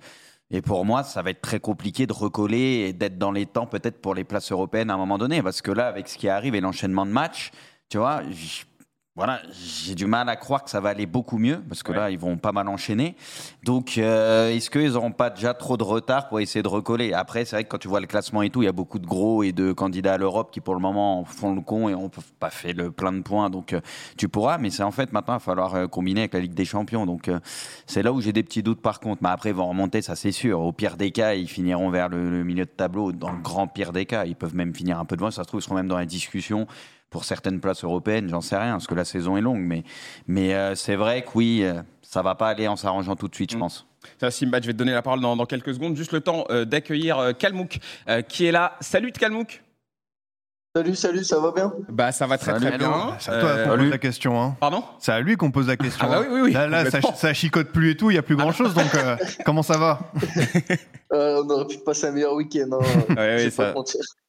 Et 0.52 0.62
pour 0.62 0.86
moi, 0.86 1.04
ça 1.04 1.22
va 1.22 1.31
être 1.31 1.42
très 1.42 1.60
compliqué 1.60 2.06
de 2.07 2.13
recoller 2.13 2.88
et 2.88 2.94
d'être 2.94 3.18
dans 3.18 3.31
les 3.31 3.46
temps 3.46 3.66
peut-être 3.66 4.02
pour 4.02 4.13
les 4.13 4.24
places 4.24 4.52
européennes 4.52 4.92
à 4.92 4.94
un 4.94 4.98
moment 4.98 5.18
donné. 5.18 5.42
Parce 5.42 5.62
que 5.62 5.72
là, 5.72 5.88
avec 5.88 6.07
ce 6.07 6.18
qui 6.18 6.30
arrive 6.30 6.56
et 6.56 6.62
l'enchaînement 6.62 7.06
de 7.06 7.12
matchs, 7.12 7.52
tu 7.90 7.98
vois, 7.98 8.22
voilà, 9.16 9.42
j'ai 9.54 9.96
du 9.96 10.08
mal 10.08 10.28
à 10.28 10.36
croire 10.36 10.62
que 10.62 10.70
ça 10.70 10.82
va 10.82 10.90
aller 10.90 11.06
beaucoup 11.06 11.38
mieux 11.38 11.64
parce 11.70 11.84
que 11.84 11.94
là, 11.94 12.12
ils 12.12 12.20
vont 12.20 12.36
pas 12.36 12.52
mal 12.52 12.68
enchaîner. 12.68 13.16
Donc, 13.64 13.98
euh, 13.98 14.52
est-ce 14.52 14.70
qu'ils 14.70 14.92
n'auront 14.92 15.14
pas 15.14 15.30
déjà 15.30 15.54
trop 15.54 15.78
de 15.78 15.84
retard 15.84 16.28
pour 16.28 16.42
essayer 16.42 16.62
de 16.62 16.68
recoller? 16.68 17.14
Après, 17.14 17.46
c'est 17.46 17.56
vrai 17.56 17.64
que 17.64 17.70
quand 17.70 17.78
tu 17.78 17.88
vois 17.88 18.02
le 18.02 18.08
classement 18.08 18.42
et 18.42 18.50
tout, 18.50 18.62
il 18.62 18.66
y 18.66 18.68
a 18.68 18.74
beaucoup 18.74 19.00
de 19.00 19.08
gros 19.08 19.42
et 19.42 19.54
de 19.54 19.72
candidats 19.72 20.16
à 20.16 20.18
l'Europe 20.18 20.52
qui, 20.52 20.60
pour 20.60 20.74
le 20.74 20.82
moment, 20.82 21.24
font 21.24 21.56
le 21.56 21.62
con 21.62 21.88
et 21.88 21.94
n'ont 21.94 22.12
pas 22.42 22.50
fait 22.50 22.74
le 22.74 22.92
plein 22.92 23.14
de 23.14 23.22
points. 23.22 23.50
Donc, 23.50 23.72
euh, 23.72 23.80
tu 24.18 24.28
pourras, 24.28 24.58
mais 24.58 24.70
c'est 24.70 24.84
en 24.84 24.92
fait 24.92 25.14
maintenant, 25.14 25.36
il 25.36 25.38
va 25.38 25.40
falloir 25.40 25.76
euh, 25.76 25.88
combiner 25.88 26.22
avec 26.22 26.34
la 26.34 26.42
Ligue 26.42 26.54
des 26.54 26.66
Champions. 26.66 27.06
Donc, 27.06 27.32
c'est 27.86 28.04
là 28.04 28.12
où 28.12 28.20
j'ai 28.20 28.34
des 28.34 28.44
petits 28.44 28.64
doutes 28.64 28.82
par 28.82 29.00
contre. 29.00 29.24
Mais 29.24 29.30
après, 29.30 29.52
ils 29.52 29.56
vont 29.56 29.70
remonter, 29.70 30.02
ça 30.02 30.18
c'est 30.18 30.34
sûr. 30.34 30.60
Au 30.60 30.74
pire 30.74 30.98
des 30.98 31.12
cas, 31.12 31.36
ils 31.36 31.48
finiront 31.48 31.90
vers 31.90 32.10
le, 32.10 32.30
le, 32.30 32.44
milieu 32.44 32.66
de 32.66 32.70
tableau. 32.70 33.14
Dans 33.14 33.32
le 33.32 33.40
grand 33.42 33.68
pire 33.68 33.94
des 33.94 34.06
cas, 34.06 34.26
ils 34.26 34.36
peuvent 34.36 34.56
même 34.56 34.76
finir 34.76 35.00
un 35.00 35.06
peu 35.06 35.16
devant. 35.16 35.32
Ça 35.32 35.44
se 35.44 35.48
trouve, 35.48 35.62
ils 35.62 35.64
seront 35.64 35.76
même 35.76 35.88
dans 35.88 35.98
la 35.98 36.06
discussion 36.06 36.68
pour 37.16 37.24
certaines 37.24 37.62
places 37.62 37.86
européennes, 37.86 38.28
j'en 38.28 38.42
sais 38.42 38.58
rien, 38.58 38.74
parce 38.74 38.88
que 38.88 38.94
la 38.94 39.06
saison 39.06 39.38
est 39.38 39.42
longue. 39.42 39.62
Mais, 39.62 39.86
mais 40.28 40.54
euh, 40.54 40.76
c'est 40.76 40.98
vrai 40.98 41.22
que 41.22 41.30
oui, 41.36 41.62
euh, 41.64 41.82
ça 42.02 42.22
va 42.22 42.36
pas 42.36 42.50
aller 42.50 42.68
en 42.68 42.76
s'arrangeant 42.76 43.16
tout 43.16 43.30
de 43.30 43.36
suite, 43.36 43.52
je 43.52 43.56
mm. 43.56 43.60
pense. 43.62 43.88
Ça, 44.20 44.32
Simba, 44.32 44.60
je 44.60 44.68
vais 44.68 44.74
te 44.74 44.78
donner 44.78 44.92
la 44.92 45.02
parole 45.02 45.22
dans, 45.22 45.46
quelques 45.46 45.74
secondes. 45.74 45.96
Juste 45.96 46.12
le 46.12 46.20
temps 46.20 46.44
euh, 46.50 46.66
d'accueillir 46.66 47.32
Kalmouk, 47.40 47.80
qui 48.28 48.46
est 48.46 48.52
là. 48.52 48.76
Salut 48.82 49.14
Kalmouk 49.14 49.64
Salut, 50.76 50.96
salut, 50.96 51.24
ça 51.24 51.40
va 51.40 51.54
bien? 51.54 51.74
Bah 51.88 52.12
ça 52.12 52.28
va 52.28 52.38
très 52.38 52.60
très 52.60 52.78
bien. 52.78 53.16
C'est 53.18 53.32
à 53.32 53.40
toi 53.40 53.64
qu'on 53.64 53.78
pose 53.78 53.90
la 53.90 53.98
question. 53.98 54.42
Hein. 54.42 54.58
Pardon? 54.60 54.84
C'est 55.00 55.14
à 55.14 55.22
lui 55.22 55.38
qu'on 55.38 55.52
pose 55.52 55.68
la 55.68 55.78
question. 55.78 56.06
Ah 56.06 56.20
bah 56.20 56.20
oui, 56.20 56.28
oui, 56.30 56.42
oui. 56.42 56.52
Là, 56.52 56.68
là 56.68 56.84
ça, 56.92 57.34
chicote 57.34 57.70
plus 57.70 57.92
et 57.92 57.96
tout, 57.96 58.12
il 58.12 58.16
n'y 58.16 58.20
a 58.20 58.24
plus 58.24 58.36
grand 58.36 58.52
chose, 58.52 58.74
donc 58.74 58.92
comment 59.46 59.64
ça 59.64 59.78
va? 59.78 60.12
On 61.12 61.50
aurait 61.50 61.68
pu 61.68 61.78
passer 61.78 62.08
un 62.08 62.12
meilleur 62.12 62.34
week-end. 62.34 62.72
Hein. 62.74 63.16
Ouais, 63.16 63.46
oui, 63.46 63.52
ça... 63.52 63.74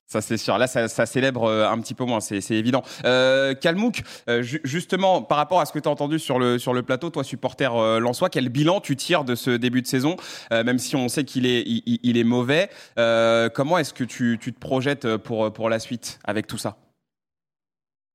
Ça 0.07 0.21
c'est 0.21 0.37
sûr. 0.37 0.57
Là, 0.57 0.69
ça, 0.69 1.07
célèbre 1.07 1.45
euh, 1.45 1.69
un 1.69 1.81
petit 1.81 1.95
peu 1.95 2.05
moins, 2.05 2.21
c'est 2.21 2.39
évident. 2.53 2.83
Euh, 3.05 3.55
Kalmouk, 3.55 4.03
euh, 4.29 4.41
justement, 4.43 5.23
par 5.23 5.37
rapport 5.37 5.61
à 5.61 5.67
ce 5.67 5.73
que 5.73 5.81
tu 5.81 5.89
as 5.89 5.91
entendu 5.91 6.21
sur 6.21 6.39
le, 6.39 6.59
sur 6.59 6.73
le 6.73 6.85
plateau, 6.85 7.11
toi, 7.11 7.25
supporter 7.25 7.75
euh, 7.75 7.99
Lançois, 7.99 8.31
quel 8.31 8.49
bilan 8.49 8.81
tu 8.81 8.95
tires 8.95 9.25
de 9.25 9.35
ce 9.35 9.51
début 9.51 9.83
de 9.83 9.87
saison, 9.87 10.17
même 10.51 10.79
si 10.79 10.95
on 10.95 11.09
sait 11.09 11.25
qu'il 11.25 11.45
est, 11.47 11.65
il, 11.67 12.17
est 12.17 12.25
mauvais 12.25 12.71
Comment 12.97 13.79
est-ce 13.79 13.93
que 13.93 14.05
tu, 14.05 14.39
tu, 14.41 14.53
te 14.53 14.61
projettes 14.61 15.17
pour, 15.17 15.53
pour 15.53 15.69
la 15.69 15.79
suite 15.81 16.21
avec 16.25 16.47
tout 16.47 16.59
ça? 16.59 16.77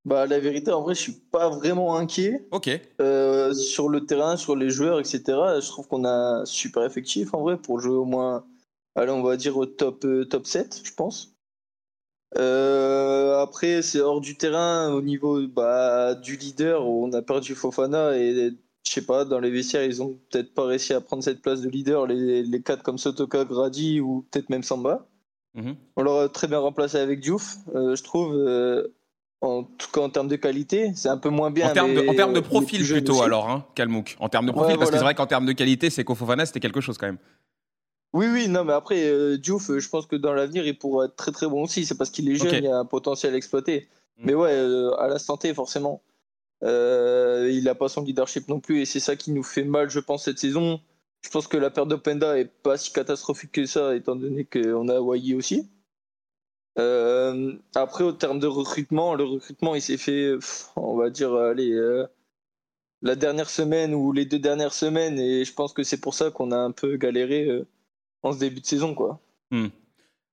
Bah, 0.06 0.26
la 0.26 0.40
vérité, 0.40 0.72
en 0.72 0.82
vrai, 0.82 0.96
je 0.96 1.02
suis 1.02 1.14
pas 1.32 1.50
vraiment 1.50 1.98
inquiet. 1.98 2.48
Ok. 2.52 2.70
sur 3.54 3.90
le 3.90 4.06
terrain, 4.06 4.38
sur 4.38 4.56
les 4.56 4.70
joueurs, 4.70 5.00
etc. 5.00 5.22
Je 5.28 5.68
trouve 5.68 5.88
qu'on 5.88 6.06
a 6.06 6.46
super 6.46 6.84
effectif, 6.84 7.34
en 7.34 7.42
vrai, 7.42 7.58
pour 7.58 7.82
jouer 7.82 7.98
au 7.98 8.06
moins, 8.06 8.46
allez, 8.96 9.12
on 9.12 9.24
va 9.24 9.36
dire 9.36 9.58
au 9.58 9.66
top, 9.66 10.06
top 10.30 10.46
7, 10.48 10.82
je 10.86 10.94
pense. 10.94 11.36
Euh, 12.38 13.40
après, 13.42 13.82
c'est 13.82 14.00
hors 14.00 14.22
du 14.22 14.38
terrain 14.38 14.94
au 14.94 15.02
niveau 15.02 15.46
bah, 15.48 16.16
du 16.16 16.38
leader. 16.38 16.88
On 16.88 17.12
a 17.14 17.22
perdu 17.22 17.56
Fofana 17.56 18.18
et 18.18 18.52
je 18.88 18.92
sais 18.92 19.06
pas, 19.06 19.26
dans 19.26 19.40
les 19.40 19.52
vestiaires, 19.52 19.84
ils 19.84 20.02
ont 20.02 20.18
peut-être 20.30 20.54
pas 20.54 20.66
réussi 20.66 20.94
à 20.94 21.02
prendre 21.02 21.24
cette 21.24 21.42
place 21.42 21.62
de 21.62 21.70
leader, 21.70 22.08
les, 22.08 22.44
les 22.44 22.62
quatre 22.62 22.84
comme 22.84 22.98
Sotoka, 22.98 23.46
Grady 23.46 24.00
ou 24.00 24.26
peut-être 24.32 24.50
même 24.50 24.64
Samba. 24.64 25.08
Mhm. 25.54 25.76
On 25.98 26.04
l'aurait 26.04 26.30
très 26.30 26.48
bien 26.48 26.60
remplacé 26.60 26.98
avec 26.98 27.20
Diouf, 27.20 27.58
euh, 27.76 27.96
je 27.96 28.04
trouve. 28.04 28.34
Euh, 28.36 28.88
en 29.44 29.64
tout 29.64 29.90
cas, 29.92 30.02
en 30.02 30.10
termes 30.10 30.28
de 30.28 30.36
qualité, 30.36 30.92
c'est 30.96 31.10
un 31.10 31.18
peu 31.18 31.30
moins 31.30 31.50
bien. 31.50 31.72
En 31.72 31.74
termes 31.74 31.96
de, 31.96 32.08
en 32.08 32.14
termes 32.14 32.34
de 32.34 32.40
profil 32.40 32.86
plutôt, 32.88 33.24
alors, 33.24 33.50
hein, 33.50 33.66
Kalmouk. 33.74 34.16
En 34.20 34.30
termes 34.30 34.46
de 34.46 34.52
profil, 34.52 34.78
parce 34.78 34.92
que 34.92 34.98
c'est 34.98 35.04
vrai 35.04 35.16
qu'en 35.16 35.26
termes 35.26 35.48
de 35.48 35.54
qualité, 35.54 35.90
c'est 35.90 36.06
Fofana, 36.08 36.46
c'était 36.46 36.60
quelque 36.60 36.80
chose 36.80 36.98
quand 37.00 37.08
même. 37.08 37.18
Oui, 38.14 38.28
oui, 38.28 38.48
non, 38.50 38.66
mais 38.66 38.74
après, 38.74 39.10
euh, 39.10 39.38
Diouf, 39.38 39.70
euh, 39.70 39.80
je 39.80 39.88
pense 39.90 40.06
que 40.06 40.18
dans 40.18 40.34
l'avenir, 40.34 40.66
il 40.66 40.78
pourra 40.78 41.06
être 41.06 41.16
très 41.16 41.32
très 41.32 41.48
bon 41.48 41.64
aussi. 41.64 41.86
C'est 41.86 41.98
parce 41.98 42.10
qu'il 42.10 42.30
est 42.30 42.36
jeune, 42.36 42.56
il 42.56 42.64
y 42.66 42.68
a 42.68 42.78
un 42.78 42.86
potentiel 42.86 43.36
exploité. 43.36 43.88
Mm. 44.18 44.26
Mais 44.26 44.34
ouais, 44.34 44.52
euh, 44.52 44.94
à 45.00 45.08
la 45.08 45.20
santé, 45.20 45.54
forcément. 45.54 46.02
il 46.62 47.62
n'a 47.64 47.76
pas 47.76 47.90
son 47.90 48.04
leadership 48.04 48.48
non 48.48 48.60
plus, 48.60 48.82
et 48.82 48.86
c'est 48.86 49.00
ça 49.00 49.16
qui 49.16 49.32
nous 49.32 49.44
fait 49.44 49.64
mal, 49.64 49.90
je 49.90 50.00
pense, 50.00 50.26
cette 50.26 50.40
saison. 50.40 50.82
Je 51.22 51.30
pense 51.30 51.48
que 51.48 51.58
la 51.58 51.70
perte 51.70 51.88
d'Openda 51.88 52.38
est 52.38 52.46
pas 52.46 52.78
si 52.78 52.92
catastrophique 52.92 53.52
que 53.54 53.66
ça, 53.66 53.96
étant 53.96 54.16
donné 54.16 54.46
qu'on 54.46 54.90
a 54.90 54.98
Hawaii 54.98 55.36
aussi. 55.36 55.70
après, 57.76 58.04
au 58.04 58.12
terme 58.12 58.40
de 58.40 58.48
recrutement, 58.48 59.16
le 59.16 59.24
recrutement, 59.24 59.76
il 59.76 59.82
s'est 59.82 59.98
fait, 59.98 60.36
on 60.76 60.96
va 60.98 61.10
dire, 61.10 61.34
allez, 61.36 61.74
la 63.02 63.16
dernière 63.16 63.50
semaine 63.50 63.94
ou 63.96 64.12
les 64.12 64.26
deux 64.26 64.40
dernières 64.40 64.74
semaines, 64.74 65.20
et 65.20 65.46
je 65.46 65.54
pense 65.54 65.74
que 65.74 65.84
c'est 65.84 66.02
pour 66.02 66.14
ça 66.14 66.32
qu'on 66.32 66.52
a 66.52 66.58
un 66.58 66.72
peu 66.72 66.98
galéré 66.98 67.64
en 68.24 68.32
ce 68.32 68.40
début 68.40 68.62
de 68.62 68.66
saison, 68.66 68.94
quoi. 68.94 69.20
Hmm. 69.52 69.68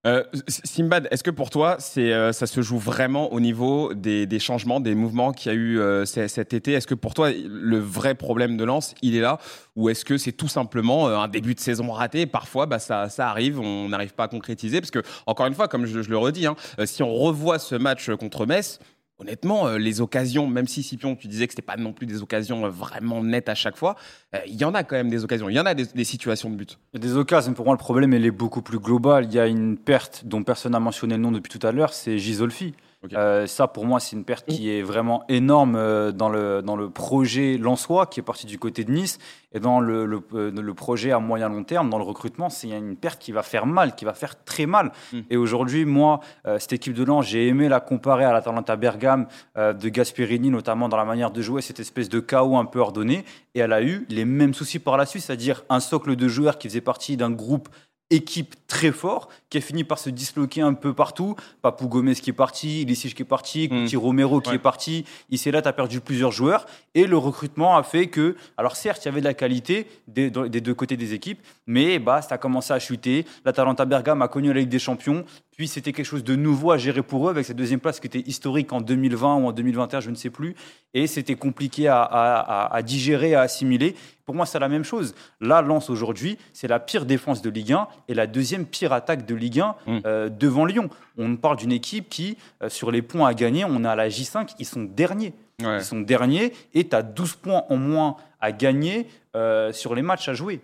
Euh, 0.07 0.23
Simbad, 0.47 1.09
est-ce 1.11 1.25
que 1.25 1.31
pour 1.31 1.51
toi, 1.51 1.77
euh, 1.99 2.33
ça 2.33 2.47
se 2.47 2.63
joue 2.63 2.79
vraiment 2.79 3.33
au 3.33 3.41
niveau 3.41 3.93
des, 3.95 4.39
changements, 4.39 4.79
des 4.79 4.95
mouvements 4.95 5.33
qu'il 5.33 5.53
y 5.53 5.55
a 5.55 5.59
eu 5.59 5.81
euh, 5.81 6.05
cet 6.05 6.55
été? 6.55 6.73
Est-ce 6.73 6.87
que 6.87 6.95
pour 6.95 7.15
toi, 7.15 7.31
le 7.33 7.79
vrai 7.79 8.15
problème 8.15 8.57
de 8.57 8.65
lance, 8.65 8.95
il 9.03 9.17
est 9.17 9.21
là? 9.21 9.39
Ou 9.75 9.89
est-ce 9.89 10.05
que 10.05 10.17
c'est 10.17 10.33
tout 10.33 10.49
simplement 10.49 11.09
un 11.09 11.29
début 11.29 11.55
de 11.55 11.61
saison 11.61 11.91
raté? 11.91 12.27
Parfois, 12.27 12.67
bah, 12.67 12.79
ça, 12.79 13.09
ça 13.09 13.29
arrive, 13.29 13.59
on 13.59 13.89
n'arrive 13.89 14.15
pas 14.15 14.25
à 14.25 14.29
concrétiser. 14.29 14.81
Parce 14.81 14.93
que, 14.93 15.03
encore 15.27 15.47
une 15.47 15.55
fois, 15.55 15.67
comme 15.67 15.85
je, 15.85 15.99
le 15.99 16.19
redis, 16.19 16.47
hein, 16.47 16.57
si 16.85 17.03
on 17.03 17.13
revoit 17.13 17.59
ce 17.59 17.75
match 17.75 18.09
contre 18.11 18.47
Metz, 18.47 18.79
honnêtement, 19.19 19.67
euh, 19.67 19.79
les 19.79 20.01
occasions, 20.01 20.47
même 20.47 20.67
si 20.67 20.83
Scipion, 20.83 21.17
tu 21.17 21.29
disais 21.29 21.47
que 21.47 21.53
c'était 21.53 21.63
pas 21.63 21.77
non 21.77 21.93
plus 21.93 22.07
des 22.07 22.23
occasions 22.23 22.65
euh, 22.65 22.71
vraiment 22.71 23.23
nettes 23.23 23.49
à 23.49 23.55
chaque 23.55 23.77
fois, 23.77 23.97
euh, 24.35 24.39
il 24.47 24.57
y 24.57 24.65
en 24.65 24.75
a 24.75 24.85
quand 24.85 24.97
même 24.97 25.11
des 25.11 25.25
occasions, 25.25 25.49
il 25.49 25.55
y 25.55 25.61
en 25.61 25.67
a 25.67 25.75
des, 25.75 26.05
situations 26.05 26.51
de 26.51 26.57
but. 26.57 26.79
Des 26.95 27.17
occasions, 27.17 27.53
pour 27.53 27.65
moi 27.65 27.75
le 27.75 27.79
problème 27.79 28.13
il 28.13 28.25
est 28.25 28.31
beaucoup 28.31 28.63
plus 28.63 28.79
global. 28.79 29.25
Il 29.25 29.35
y 29.35 29.39
a 29.39 29.47
une 29.47 29.77
perte 29.77 30.23
dont 30.25 30.43
personne 30.43 30.73
n'a 30.73 30.81
mentionné 30.81 31.17
le 31.17 31.23
nom 31.23 31.33
depuis 31.33 31.51
tout 31.51 31.67
à 31.67 31.73
l'heure, 31.73 31.93
c'est 31.93 32.19
Gisolfi. 32.19 32.75
Euh, 33.15 33.47
ça, 33.47 33.69
pour 33.69 33.87
moi, 33.87 34.01
c'est 34.01 34.17
une 34.17 34.25
perte 34.25 34.47
qui 34.47 34.71
est 34.71 34.83
vraiment 34.83 35.23
énorme 35.29 35.77
euh, 35.77 36.11
dans, 36.11 36.29
le, 36.29 36.63
dans 36.63 36.75
le 36.75 36.91
projet 36.91 37.57
Lensois, 37.57 38.07
qui 38.07 38.19
est 38.19 38.25
parti 38.25 38.47
du 38.47 38.59
côté 38.59 38.83
de 38.83 38.91
Nice, 38.91 39.19
et 39.53 39.61
dans 39.61 39.79
le, 39.79 40.05
le, 40.05 40.21
euh, 40.35 40.75
projet 40.75 41.13
à 41.13 41.21
moyen 41.21 41.49
long 41.49 41.63
terme, 41.63 41.91
dans 41.91 41.99
le 41.99 42.05
recrutement, 42.05 42.51
c'est 42.51 42.69
une 42.69 42.97
perte 42.97 43.21
qui 43.21 43.31
va 43.31 43.43
faire 43.43 43.67
mal, 43.67 43.95
qui 43.95 44.05
va 44.05 44.15
faire 44.15 44.43
très 44.45 44.67
mal. 44.67 44.91
Hmm. 45.13 45.21
Et 45.31 45.37
aujourd'hui, 45.37 45.85
moi, 45.85 46.21
cette 46.59 46.73
équipe 46.73 46.95
de 46.95 47.05
Lens, 47.05 47.27
j'ai 47.27 47.47
aimé 47.47 47.69
la 47.69 47.81
comparer 47.81 48.25
à 48.25 48.33
l'Atalanta 48.33 48.77
Bergame 48.77 49.27
de 49.57 49.89
Gasperini, 49.89 50.51
notamment 50.51 50.89
dans 50.89 50.97
la 50.97 51.05
manière 51.05 51.31
de 51.31 51.41
jouer, 51.41 51.63
cette 51.63 51.81
espèce 51.81 52.09
de 52.09 52.21
chaos 52.21 52.57
un 52.57 52.65
peu 52.65 52.81
ordonné. 52.81 53.25
Et 53.55 53.61
elle 53.61 53.73
a 53.73 53.83
eu 53.83 54.07
les 54.09 54.25
mêmes 54.25 54.55
soucis 54.55 54.79
par 54.79 54.97
la 54.97 55.07
suite, 55.07 55.23
c'est-à-dire 55.23 55.65
un 55.69 55.81
socle 55.81 56.17
de 56.17 56.29
joueurs 56.29 56.59
qui 56.59 56.69
faisait 56.69 56.81
partie 56.81 57.17
d'un 57.17 57.31
groupe 57.31 57.69
équipe 58.11 58.55
très 58.67 58.91
fort 58.91 59.29
qui 59.51 59.59
a 59.59 59.61
fini 59.61 59.85
par 59.85 59.99
se 59.99 60.11
disloquer 60.11 60.61
un 60.61 60.75
peu 60.75 60.95
partout. 60.95 61.37
Papou 61.63 61.89
Gomez 61.89 62.15
qui 62.15 62.31
est 62.31 62.35
parti, 62.35 62.85
Lissich 62.85 63.15
qui 63.15 63.23
est 63.23 63.25
parti, 63.25 63.69
Couti 63.69 63.97
mm. 63.97 64.01
Romero 64.01 64.41
qui 64.41 64.55
est 64.55 64.59
parti. 64.59 65.05
Ici 65.31 65.51
là, 65.51 65.63
tu 65.63 65.69
as 65.69 65.73
perdu 65.73 66.01
plusieurs 66.01 66.33
joueurs. 66.33 66.67
Et 66.95 67.07
le 67.07 67.17
recrutement 67.17 67.77
a 67.77 67.83
fait 67.83 68.09
que, 68.09 68.37
alors 68.57 68.77
certes, 68.77 69.05
il 69.05 69.09
y 69.09 69.11
avait 69.11 69.21
de 69.21 69.27
la 69.27 69.35
qualité 69.35 69.87
des, 70.07 70.31
deux 70.31 70.75
côtés 70.75 70.97
des 70.97 71.15
équipes, 71.15 71.41
mais 71.67 71.99
bah, 71.99 72.23
ça 72.23 72.37
a 72.37 72.39
commencé 72.39 72.73
à 72.73 72.79
chuter. 72.79 73.27
L'Atalanta 73.45 73.85
Bergame 73.85 74.23
a 74.23 74.29
connu 74.29 74.53
la 74.53 74.61
Ligue 74.61 74.69
des 74.69 74.79
Champions. 74.79 75.25
Puis 75.59 75.67
c'était 75.67 75.93
quelque 75.93 76.07
chose 76.07 76.23
de 76.23 76.37
nouveau 76.37 76.71
à 76.71 76.79
gérer 76.79 77.03
pour 77.03 77.27
eux 77.27 77.31
avec 77.31 77.45
cette 77.45 77.57
deuxième 77.57 77.81
place 77.81 77.99
qui 77.99 78.07
était 78.07 78.21
historique 78.21 78.73
en 78.73 78.81
2020 78.81 79.39
ou 79.39 79.49
en 79.49 79.53
2021, 79.53 79.99
je 79.99 80.11
ne 80.11 80.15
sais 80.15 80.31
plus. 80.31 80.55
Et 80.95 81.09
c'était 81.09 81.35
compliqué 81.35 81.89
à, 81.89 82.01
à, 82.01 82.83
digérer, 82.83 83.35
à 83.35 83.41
assimiler. 83.41 83.97
Pour 84.25 84.37
moi, 84.37 84.47
c'est 84.47 84.61
la 84.61 84.69
même 84.69 84.85
chose. 84.85 85.17
Là, 85.41 85.61
Lens 85.61 85.91
aujourd'hui, 85.91 86.39
c'est 86.53 86.69
la 86.69 86.79
pire 86.79 87.07
défense 87.07 87.43
de 87.43 87.51
Ligue 87.51 87.73
1 87.73 87.89
et 88.07 88.15
la 88.15 88.29
deuxième 88.29 88.67
pire 88.67 88.93
attaque 88.93 89.27
de 89.27 89.35
Ligue 89.35 89.59
1 89.59 89.75
mm. 89.87 90.01
euh, 90.07 90.29
devant 90.29 90.65
Lyon. 90.65 90.91
On 91.17 91.35
parle 91.35 91.57
d'une 91.57 91.73
équipe 91.73 92.09
qui, 92.09 92.39
euh, 92.63 92.69
sur 92.69 92.93
les 92.93 93.03
points 93.03 93.29
à 93.29 93.35
gagner, 93.35 93.65
on 93.65 93.83
a 93.85 93.97
la 93.97 94.09
J5, 94.09 94.55
ils 94.61 94.65
sont 94.65 94.85
derniers. 94.85 95.35
Ils 95.61 95.83
sont 95.83 95.99
derniers 95.99 96.53
et 96.73 96.89
tu 96.89 96.95
as 96.95 97.03
12 97.03 97.35
points 97.35 97.65
en 97.69 97.77
moins 97.77 98.15
à 98.41 98.53
gagner 98.53 99.09
euh, 99.35 99.73
sur 99.73 99.97
les 99.97 100.03
matchs 100.03 100.29
à 100.29 100.35
jouer. 100.35 100.61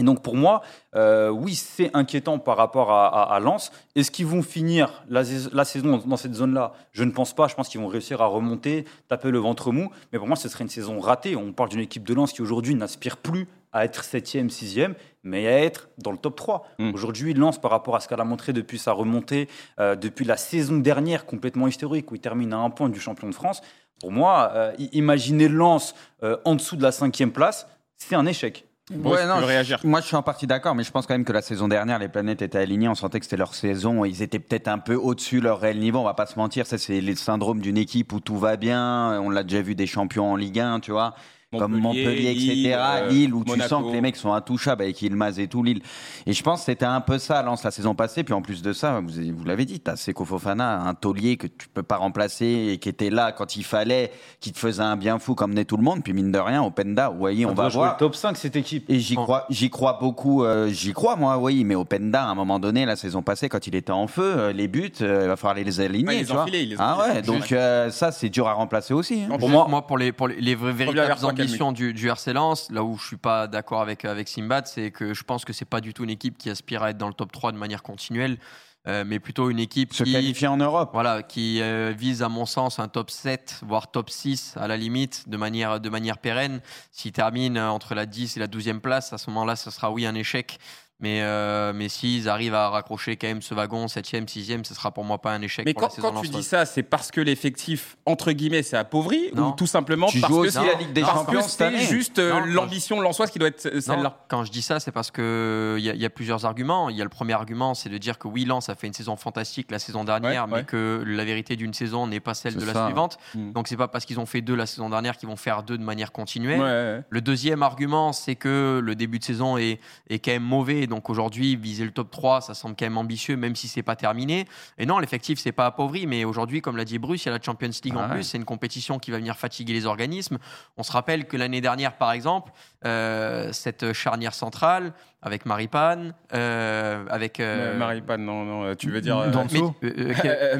Et 0.00 0.04
donc 0.04 0.22
pour 0.22 0.36
moi, 0.36 0.62
euh, 0.94 1.28
oui, 1.28 1.56
c'est 1.56 1.90
inquiétant 1.92 2.38
par 2.38 2.56
rapport 2.56 2.92
à, 2.92 3.34
à, 3.34 3.40
Lens. 3.40 3.72
Est-ce 3.96 4.12
qu'ils 4.12 4.26
vont 4.26 4.42
finir 4.42 5.02
la, 5.08 5.24
saison 5.24 5.98
dans 5.98 6.16
cette 6.16 6.34
zone-là? 6.34 6.72
Je 6.92 7.02
ne 7.02 7.10
pense 7.10 7.34
pas. 7.34 7.48
Je 7.48 7.56
pense 7.56 7.68
qu'ils 7.68 7.80
vont 7.80 7.88
réussir 7.88 8.22
à 8.22 8.26
remonter, 8.26 8.84
taper 9.08 9.32
le 9.32 9.38
ventre 9.38 9.72
mou. 9.72 9.90
Mais 10.12 10.18
pour 10.18 10.28
moi, 10.28 10.36
ce 10.36 10.48
serait 10.48 10.62
une 10.62 10.70
saison 10.70 11.00
ratée. 11.00 11.34
On 11.34 11.52
parle 11.52 11.70
d'une 11.70 11.80
équipe 11.80 12.04
de 12.04 12.14
Lens 12.14 12.32
qui 12.32 12.42
aujourd'hui 12.42 12.76
n'aspire 12.76 13.16
plus 13.16 13.48
à 13.72 13.84
être 13.84 14.04
7e, 14.04 14.48
6e, 14.48 14.94
mais 15.24 15.48
à 15.48 15.58
être 15.64 15.88
dans 15.98 16.12
le 16.12 16.16
top 16.16 16.36
3. 16.36 16.64
Hmm. 16.78 16.94
Aujourd'hui, 16.94 17.34
Lens, 17.34 17.58
par 17.60 17.72
rapport 17.72 17.96
à 17.96 18.00
ce 18.00 18.08
qu'elle 18.08 18.20
a 18.20 18.24
montré 18.24 18.52
depuis 18.52 18.78
sa 18.78 18.92
remontée, 18.92 19.48
euh, 19.80 19.96
depuis 19.96 20.24
la 20.24 20.36
saison 20.36 20.78
dernière 20.78 21.26
complètement 21.26 21.66
historique, 21.66 22.10
où 22.12 22.14
il 22.14 22.20
termine 22.20 22.52
à 22.52 22.58
un 22.58 22.70
point 22.70 22.88
du 22.88 23.00
champion 23.00 23.28
de 23.28 23.34
France, 23.34 23.62
pour 24.00 24.12
moi, 24.12 24.52
euh, 24.54 24.72
imaginer 24.92 25.48
Lens 25.48 25.96
en 26.44 26.54
dessous 26.54 26.76
de 26.76 26.82
la 26.84 26.92
cinquième 26.92 27.32
place, 27.32 27.66
c'est 27.96 28.14
un 28.14 28.26
échec. 28.26 28.67
Ouais, 28.90 29.26
non, 29.26 29.44
réagir. 29.44 29.80
moi 29.84 30.00
je 30.00 30.06
suis 30.06 30.16
en 30.16 30.22
partie 30.22 30.46
d'accord, 30.46 30.74
mais 30.74 30.82
je 30.82 30.90
pense 30.90 31.06
quand 31.06 31.14
même 31.14 31.24
que 31.24 31.32
la 31.32 31.42
saison 31.42 31.68
dernière, 31.68 31.98
les 31.98 32.08
planètes 32.08 32.42
étaient 32.42 32.58
alignées, 32.58 32.88
on 32.88 32.94
sentait 32.94 33.18
que 33.18 33.26
c'était 33.26 33.36
leur 33.36 33.54
saison, 33.54 34.04
ils 34.04 34.22
étaient 34.22 34.38
peut-être 34.38 34.68
un 34.68 34.78
peu 34.78 34.94
au-dessus 34.94 35.40
de 35.40 35.44
leur 35.44 35.60
réel 35.60 35.78
niveau, 35.78 35.98
on 35.98 36.04
va 36.04 36.14
pas 36.14 36.26
se 36.26 36.38
mentir, 36.38 36.66
ça 36.66 36.78
c'est 36.78 37.00
le 37.00 37.14
syndrome 37.14 37.60
d'une 37.60 37.76
équipe 37.76 38.12
où 38.12 38.20
tout 38.20 38.38
va 38.38 38.56
bien, 38.56 39.20
on 39.20 39.30
l'a 39.30 39.42
déjà 39.42 39.60
vu 39.60 39.74
des 39.74 39.86
champions 39.86 40.32
en 40.32 40.36
Ligue 40.36 40.60
1, 40.60 40.80
tu 40.80 40.90
vois 40.92 41.14
comme 41.56 41.78
Montpellier, 41.80 42.32
etc., 42.32 42.76
euh, 42.78 43.08
Lille, 43.08 43.32
où 43.32 43.42
tu 43.42 43.58
sens 43.60 43.82
que 43.82 43.92
les 43.92 44.02
mecs 44.02 44.16
sont 44.16 44.34
intouchables 44.34 44.82
avec 44.82 45.00
Ilmaz 45.00 45.38
et 45.38 45.48
tout, 45.48 45.62
Lille. 45.62 45.80
Et 46.26 46.34
je 46.34 46.42
pense 46.42 46.60
que 46.60 46.66
c'était 46.66 46.84
un 46.84 47.00
peu 47.00 47.18
ça, 47.18 47.42
Lance, 47.42 47.64
la 47.64 47.70
saison 47.70 47.94
passée. 47.94 48.22
Puis 48.22 48.34
en 48.34 48.42
plus 48.42 48.60
de 48.60 48.74
ça, 48.74 49.00
vous, 49.00 49.12
vous 49.34 49.44
l'avez 49.44 49.64
dit, 49.64 49.80
tu 49.80 49.90
as 49.90 49.96
Seko 49.96 50.26
Fofana, 50.26 50.82
un 50.82 50.92
taulier 50.92 51.38
que 51.38 51.46
tu 51.46 51.68
peux 51.72 51.82
pas 51.82 51.96
remplacer 51.96 52.68
et 52.72 52.78
qui 52.78 52.90
était 52.90 53.08
là 53.08 53.32
quand 53.32 53.56
il 53.56 53.64
fallait, 53.64 54.12
qui 54.40 54.52
te 54.52 54.58
faisait 54.58 54.82
un 54.82 54.96
bien 54.96 55.18
fou 55.18 55.34
comme 55.34 55.54
tout 55.64 55.78
le 55.78 55.82
monde. 55.82 56.02
Puis 56.02 56.12
mine 56.12 56.30
de 56.30 56.38
rien, 56.38 56.62
Openda, 56.62 57.08
vous 57.08 57.18
voyez, 57.18 57.46
on, 57.46 57.54
va 57.54 57.68
voir. 57.68 57.96
top 57.96 58.14
5 58.14 58.36
cette 58.36 58.56
équipe. 58.56 58.84
Et 58.90 58.98
j'y 58.98 59.14
crois, 59.14 59.46
j'y 59.48 59.70
crois 59.70 59.96
beaucoup, 59.98 60.44
euh, 60.44 60.68
j'y 60.68 60.92
crois 60.92 61.16
moi, 61.16 61.38
oui, 61.38 61.64
mais 61.64 61.74
Openda, 61.74 62.24
à 62.24 62.26
un 62.26 62.34
moment 62.34 62.58
donné, 62.58 62.84
la 62.84 62.96
saison 62.96 63.22
passée, 63.22 63.48
quand 63.48 63.66
il 63.66 63.74
était 63.74 63.90
en 63.90 64.06
feu, 64.06 64.22
euh, 64.22 64.52
les 64.52 64.68
buts, 64.68 64.92
il 65.00 65.06
va 65.06 65.36
falloir 65.36 65.54
les 65.54 65.80
aligner. 65.80 66.26
tu 66.26 66.32
vois. 66.32 66.44
ah 66.78 66.98
ouais, 66.98 67.22
donc 67.22 67.54
ça, 67.90 68.12
c'est 68.12 68.28
dur 68.28 68.48
à 68.48 68.52
remplacer 68.52 68.92
aussi. 68.92 69.22
Hein. 69.22 69.38
Pour 69.38 69.48
moi, 69.48 69.66
moi, 69.66 69.86
pour 69.86 69.96
les, 69.96 70.12
pour 70.12 70.28
les, 70.28 70.54
véritables 70.54 71.37
ambitions 71.40 71.72
du, 71.72 71.92
du 71.92 72.06
là 72.08 72.84
où 72.84 72.96
je 72.98 73.06
suis 73.06 73.16
pas 73.16 73.46
d'accord 73.46 73.80
avec, 73.80 74.04
avec 74.04 74.28
Simbat, 74.28 74.64
c'est 74.66 74.90
que 74.90 75.14
je 75.14 75.22
pense 75.24 75.44
que 75.44 75.52
c'est 75.52 75.64
pas 75.64 75.80
du 75.80 75.94
tout 75.94 76.04
une 76.04 76.10
équipe 76.10 76.38
qui 76.38 76.50
aspire 76.50 76.82
à 76.82 76.90
être 76.90 76.98
dans 76.98 77.08
le 77.08 77.14
top 77.14 77.32
3 77.32 77.52
de 77.52 77.58
manière 77.58 77.82
continuelle. 77.82 78.38
Euh, 78.86 79.04
mais 79.06 79.18
plutôt 79.18 79.50
une 79.50 79.58
équipe 79.58 79.92
se 79.92 80.04
qui 80.04 80.46
en 80.46 80.56
Europe. 80.56 80.90
Voilà, 80.92 81.22
qui 81.22 81.60
euh, 81.60 81.92
vise 81.96 82.22
à 82.22 82.28
mon 82.28 82.46
sens 82.46 82.78
un 82.78 82.88
top 82.88 83.10
7 83.10 83.60
voire 83.62 83.90
top 83.90 84.08
6 84.08 84.54
à 84.56 84.66
la 84.66 84.76
limite 84.76 85.28
de 85.28 85.36
manière 85.36 85.80
de 85.80 85.88
manière 85.90 86.16
pérenne. 86.18 86.62
S'il 86.90 87.12
termine 87.12 87.58
entre 87.58 87.94
la 87.94 88.06
10 88.06 88.36
et 88.36 88.40
la 88.40 88.46
12e 88.46 88.80
place, 88.80 89.12
à 89.12 89.18
ce 89.18 89.28
moment-là, 89.30 89.56
ce 89.56 89.70
sera 89.70 89.90
oui 89.90 90.06
un 90.06 90.14
échec. 90.14 90.58
Mais, 91.00 91.20
euh, 91.22 91.72
mais 91.72 91.88
s'ils 91.88 92.28
arrivent 92.28 92.54
à 92.54 92.70
raccrocher 92.70 93.16
quand 93.16 93.28
même 93.28 93.40
ce 93.40 93.54
wagon 93.54 93.86
7e, 93.86 94.26
6e, 94.26 94.64
ce 94.64 94.74
sera 94.74 94.90
pour 94.90 95.04
moi 95.04 95.18
pas 95.18 95.32
un 95.32 95.40
échec. 95.42 95.64
Mais 95.64 95.72
quand, 95.72 95.94
quand 96.00 96.20
tu 96.20 96.28
dis 96.28 96.42
ça, 96.42 96.66
c'est 96.66 96.82
parce 96.82 97.12
que 97.12 97.20
l'effectif, 97.20 97.96
entre 98.04 98.32
guillemets, 98.32 98.64
c'est 98.64 98.76
appauvri 98.76 99.30
ou 99.36 99.52
tout 99.52 99.68
simplement 99.68 100.08
parce 100.20 100.42
que 100.42 100.50
c'est 100.50 100.66
la 100.66 100.74
Ligue 100.74 100.92
des 100.92 101.04
Champions 101.04 101.42
C'est 101.42 101.78
juste 101.78 102.18
euh, 102.18 102.40
l'ambition 102.46 102.96
de 102.96 103.02
l'Ansoise 103.02 103.30
qui 103.30 103.38
doit 103.38 103.46
être 103.46 103.66
euh, 103.66 103.80
celle-là. 103.80 104.24
Quand 104.26 104.42
je 104.42 104.50
dis 104.50 104.62
ça, 104.62 104.80
c'est 104.80 104.90
parce 104.90 105.12
qu'il 105.12 105.78
y, 105.78 105.82
y, 105.82 106.04
a 106.04 106.10
plusieurs 106.10 106.44
arguments. 106.44 106.90
Il 106.90 106.96
y 106.96 107.00
a 107.00 107.04
le 107.04 107.10
premier 107.10 107.34
argument, 107.34 107.74
c'est 107.74 107.90
de 107.90 107.98
dire 107.98 108.18
que 108.18 108.26
oui, 108.26 108.44
Lens 108.44 108.68
a 108.68 108.74
fait 108.74 108.88
une 108.88 108.92
saison 108.92 109.14
fantastique 109.14 109.70
la 109.70 109.78
saison 109.78 110.02
dernière, 110.02 110.48
mais 110.48 110.64
que 110.64 111.04
la 111.06 111.24
vérité 111.24 111.54
d'une 111.54 111.74
saison 111.74 112.08
n'est 112.08 112.18
pas 112.18 112.34
celle 112.34 112.56
de 112.56 112.64
la 112.64 112.86
suivante. 112.86 113.18
Hmm. 113.36 113.52
Donc 113.52 113.68
c'est 113.68 113.76
pas 113.76 113.86
parce 113.86 114.04
qu'ils 114.04 114.18
ont 114.18 114.26
fait 114.26 114.40
deux 114.40 114.56
la 114.56 114.66
saison 114.66 114.90
dernière 114.90 115.16
qu'ils 115.16 115.28
vont 115.28 115.36
faire 115.36 115.62
deux 115.62 115.78
de 115.78 115.84
manière 115.84 116.10
continuelle. 116.10 117.04
Le 117.08 117.20
deuxième 117.20 117.62
argument, 117.62 118.12
c'est 118.12 118.34
que 118.34 118.80
le 118.82 118.96
début 118.96 119.20
de 119.20 119.24
saison 119.24 119.56
est, 119.58 119.78
est 120.10 120.18
quand 120.18 120.32
même 120.32 120.42
mauvais 120.42 120.87
donc 120.88 121.10
aujourd'hui, 121.10 121.56
viser 121.56 121.84
le 121.84 121.90
top 121.90 122.10
3, 122.10 122.40
ça 122.40 122.54
semble 122.54 122.74
quand 122.76 122.86
même 122.86 122.98
ambitieux, 122.98 123.36
même 123.36 123.54
si 123.54 123.68
c'est 123.68 123.82
pas 123.82 123.96
terminé. 123.96 124.46
Et 124.78 124.86
non, 124.86 124.98
l'effectif, 124.98 125.38
c'est 125.38 125.52
pas 125.52 125.66
appauvri, 125.66 126.06
mais 126.06 126.24
aujourd'hui, 126.24 126.60
comme 126.60 126.76
l'a 126.76 126.84
dit 126.84 126.98
Bruce, 126.98 127.24
il 127.24 127.26
y 127.26 127.28
a 127.30 127.32
la 127.32 127.42
Champions 127.42 127.70
League 127.84 127.96
en 127.96 128.08
plus. 128.08 128.22
C'est 128.24 128.38
une 128.38 128.44
compétition 128.44 128.98
qui 128.98 129.10
va 129.10 129.18
venir 129.18 129.36
fatiguer 129.36 129.72
les 129.72 129.86
organismes. 129.86 130.38
On 130.76 130.82
se 130.82 130.92
rappelle 130.92 131.26
que 131.26 131.36
l'année 131.36 131.60
dernière, 131.60 131.96
par 131.96 132.12
exemple, 132.12 132.52
euh, 132.84 133.52
cette 133.52 133.92
charnière 133.92 134.34
centrale 134.34 134.92
avec 135.20 135.46
Maripane, 135.46 136.14
euh, 136.32 137.04
avec 137.10 137.40
euh, 137.40 137.76
Maripane, 137.76 138.24
non, 138.24 138.44
non, 138.44 138.74
tu 138.76 138.90
veux 138.90 139.00
dire 139.00 139.30
Danso, 139.30 139.74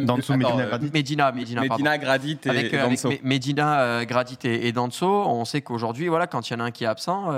Danso, 0.01 0.37
Medina 0.37 0.67
Gradit, 0.67 0.91
Medina, 0.93 1.33
Medina, 1.33 1.61
Medina 1.63 1.99
Gradit 1.99 2.39
et, 2.45 2.49
avec, 2.49 2.73
Danso. 2.73 3.13
Medina 3.23 4.05
Gradit 4.05 4.39
et, 4.45 4.73
Danso, 4.73 5.07
on 5.07 5.45
sait 5.45 5.63
qu'aujourd'hui, 5.63 6.09
voilà, 6.09 6.27
quand 6.27 6.51
il 6.51 6.55
y 6.55 6.57
en 6.57 6.61
a 6.61 6.65
un 6.65 6.71
qui 6.73 6.85
est 6.85 6.89
absent, 6.89 7.33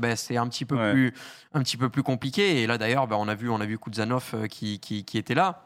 ben, 0.00 0.16
c'est 0.16 0.36
un 0.36 0.48
petit 0.48 0.64
peu 0.64 0.76
plus, 0.92 1.14
un 1.54 1.60
petit 1.60 1.76
peu 1.76 1.88
plus 1.88 2.02
compliqué. 2.02 2.62
Et 2.62 2.66
là, 2.66 2.78
d'ailleurs, 2.78 3.06
ben, 3.06 3.16
on 3.16 3.28
a 3.28 3.34
vu, 3.34 3.48
on 3.48 3.60
a 3.60 3.66
vu 3.66 3.78
Kuzanov 3.78 4.34
qui, 4.50 4.80
qui, 4.80 5.04
qui 5.04 5.18
était 5.18 5.34
là. 5.34 5.62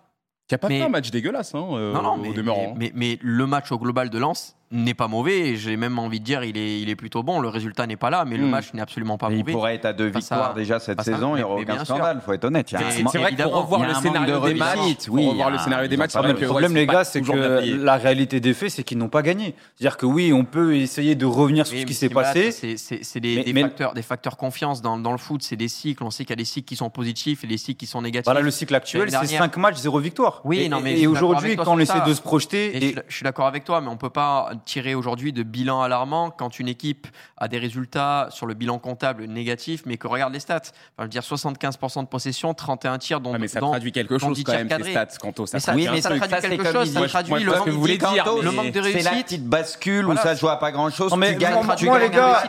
Il 0.51 0.55
n'y 0.55 0.57
a 0.57 0.59
pas 0.59 0.69
fait 0.69 0.83
un 0.83 0.89
match 0.89 1.11
dégueulasse, 1.11 1.55
hein, 1.55 1.61
non, 1.61 2.03
non, 2.03 2.17
mais, 2.19 2.33
demeurant. 2.33 2.75
Mais, 2.77 2.91
mais, 2.95 3.19
le 3.23 3.47
match 3.47 3.71
au 3.73 3.79
global 3.79 4.11
de 4.11 4.19
Lens, 4.19 4.57
n'est 4.71 4.95
pas 4.95 5.09
mauvais. 5.09 5.57
J'ai 5.57 5.77
même 5.77 5.99
envie 5.99 6.21
de 6.21 6.25
dire 6.25 6.45
il 6.45 6.57
est, 6.57 6.81
il 6.81 6.89
est 6.89 6.97
plutôt 6.97 7.23
bon. 7.23 7.41
Le 7.41 7.49
résultat 7.49 7.87
n'est 7.87 7.97
pas 7.97 8.11
là, 8.11 8.25
mais 8.25 8.37
le 8.37 8.47
hmm. 8.47 8.51
match 8.51 8.75
n'est 8.75 8.81
absolument 8.81 9.19
pas 9.19 9.29
mauvais. 9.29 9.43
Il 9.47 9.53
pourrait 9.53 9.75
être 9.75 9.85
à 9.87 9.93
deux 9.93 10.07
victoires 10.07 10.55
déjà 10.55 10.79
cette 10.79 11.01
saison. 11.03 11.37
Il 11.37 11.39
n'y 11.39 11.45
aucun 11.45 11.85
scandale. 11.85 12.19
Il 12.21 12.25
faut 12.25 12.33
être 12.33 12.45
honnête. 12.45 12.69
C'est 12.69 13.19
vrai 13.19 13.35
pour 13.37 13.55
revoir 13.55 13.87
le 13.87 13.95
scénario 13.95 14.41
des 14.41 14.55
matchs, 14.55 15.09
oui, 15.09 15.29
revoir 15.29 15.51
le 15.51 15.59
scénario 15.59 15.89
des 15.89 15.97
matchs, 15.97 16.15
le 16.15 16.47
problème, 16.47 16.75
les 16.75 16.87
gars, 16.87 17.05
c'est 17.05 17.21
que 17.21 17.83
la 17.85 17.97
réalité 17.97 18.41
des 18.41 18.55
faits, 18.55 18.71
c'est 18.71 18.85
qu'ils 18.85 18.99
n'ont 18.99 19.09
pas 19.09 19.23
gagné. 19.23 19.55
C'est-à-dire 19.77 19.97
que 19.97 20.07
oui, 20.07 20.33
on 20.33 20.45
peut 20.45 20.77
essayer 20.77 21.15
de 21.15 21.27
revenir 21.27 21.67
sur 21.67 21.79
ce 21.79 21.85
qui 21.85 21.95
s'est 21.95 22.09
passé. 22.09 22.51
C'est 22.53 23.21
des 23.21 23.53
facteurs, 23.61 23.95
des 23.95 24.03
facteurs 24.03 24.37
confiance 24.37 24.83
dans 24.83 25.13
le 25.13 25.19
foot. 25.19 25.43
C'est 25.43 25.57
des 25.57 25.69
cycles. 25.69 26.05
On 26.05 26.11
sait 26.11 26.25
qu'il 26.25 26.31
y 26.31 26.35
a 26.35 26.37
des 26.37 26.45
cycles 26.45 26.69
qui 26.69 26.77
sont 26.77 26.91
positifs 26.91 27.45
et 27.45 27.47
des 27.47 27.59
cycles 27.59 27.79
qui 27.79 27.87
sont 27.87 28.03
négatifs. 28.03 28.27
Voilà, 28.27 28.41
le 28.41 28.51
cycle 28.51 28.75
actuel, 28.75 29.11
c'est 29.11 29.27
5 29.27 29.57
matchs, 29.57 29.77
0 29.77 29.99
victoire. 29.99 30.41
Oui, 30.45 30.69
non, 30.69 30.81
mais 30.81 31.01
et 31.01 31.07
aujourd'hui, 31.07 31.57
quand 31.57 31.75
on 31.75 31.79
essaie 31.79 32.01
de 32.07 32.15
se 32.15 32.23
projeter, 32.23 32.95
je 33.09 33.15
suis 33.15 33.25
d'accord 33.25 33.47
avec 33.47 33.65
toi, 33.65 33.81
mais 33.81 33.89
on 33.89 33.97
peut 33.97 34.11
pas 34.11 34.51
tirer 34.65 34.95
aujourd'hui 34.95 35.33
de 35.33 35.43
bilan 35.43 35.83
alarmant 35.83 36.31
quand 36.31 36.59
une 36.59 36.69
équipe 36.69 37.07
a 37.37 37.49
des 37.49 37.59
résultats 37.59 38.29
sur 38.31 38.47
le 38.47 38.55
bilan 38.55 38.79
comptable 38.79 39.25
négatif, 39.25 39.83
mais 39.87 39.97
que 39.97 40.07
regarde 40.07 40.33
les 40.33 40.41
stats. 40.41 40.57
Enfin, 40.57 40.73
je 40.99 41.03
veux 41.05 41.09
dire 41.09 41.23
75% 41.23 42.03
de 42.03 42.09
possession, 42.09 42.55
31 42.55 42.99
tirs, 42.99 43.21
dont. 43.21 43.39
mais 43.39 43.49
ça 43.49 43.61
traduit 43.61 43.93
quelque 43.93 44.19
chose 44.19 44.43
quand 44.45 44.53
même, 44.53 44.69
ces 44.69 44.91
stats, 44.91 45.07
quant 45.21 45.47
ça, 45.47 45.61
ça, 45.61 45.75
oui, 45.75 45.89
mais 45.91 46.01
ça, 46.01 46.11
traduit 46.19 46.51
quelque 46.51 46.73
chose, 46.73 46.93
ça 46.93 47.09
traduit 47.09 47.45
le, 47.45 47.53
manque, 47.53 47.67
le 47.67 48.51
manque 48.51 48.73
de 48.73 48.81
réussite. 48.81 49.03
C'est 49.03 49.15
la 49.15 49.23
petite 49.23 49.47
bascule 49.47 50.07
où 50.07 50.17
ça 50.17 50.35
joue 50.35 50.49
à 50.49 50.59
pas 50.59 50.73
grand 50.73 50.91
chose. 50.91 51.15
Mais 51.17 51.33
tu 51.33 51.39
gagnes, 51.39 51.65
moi, 51.65 51.99
les 51.99 52.11
gars, 52.11 52.43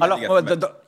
alors, 0.00 0.20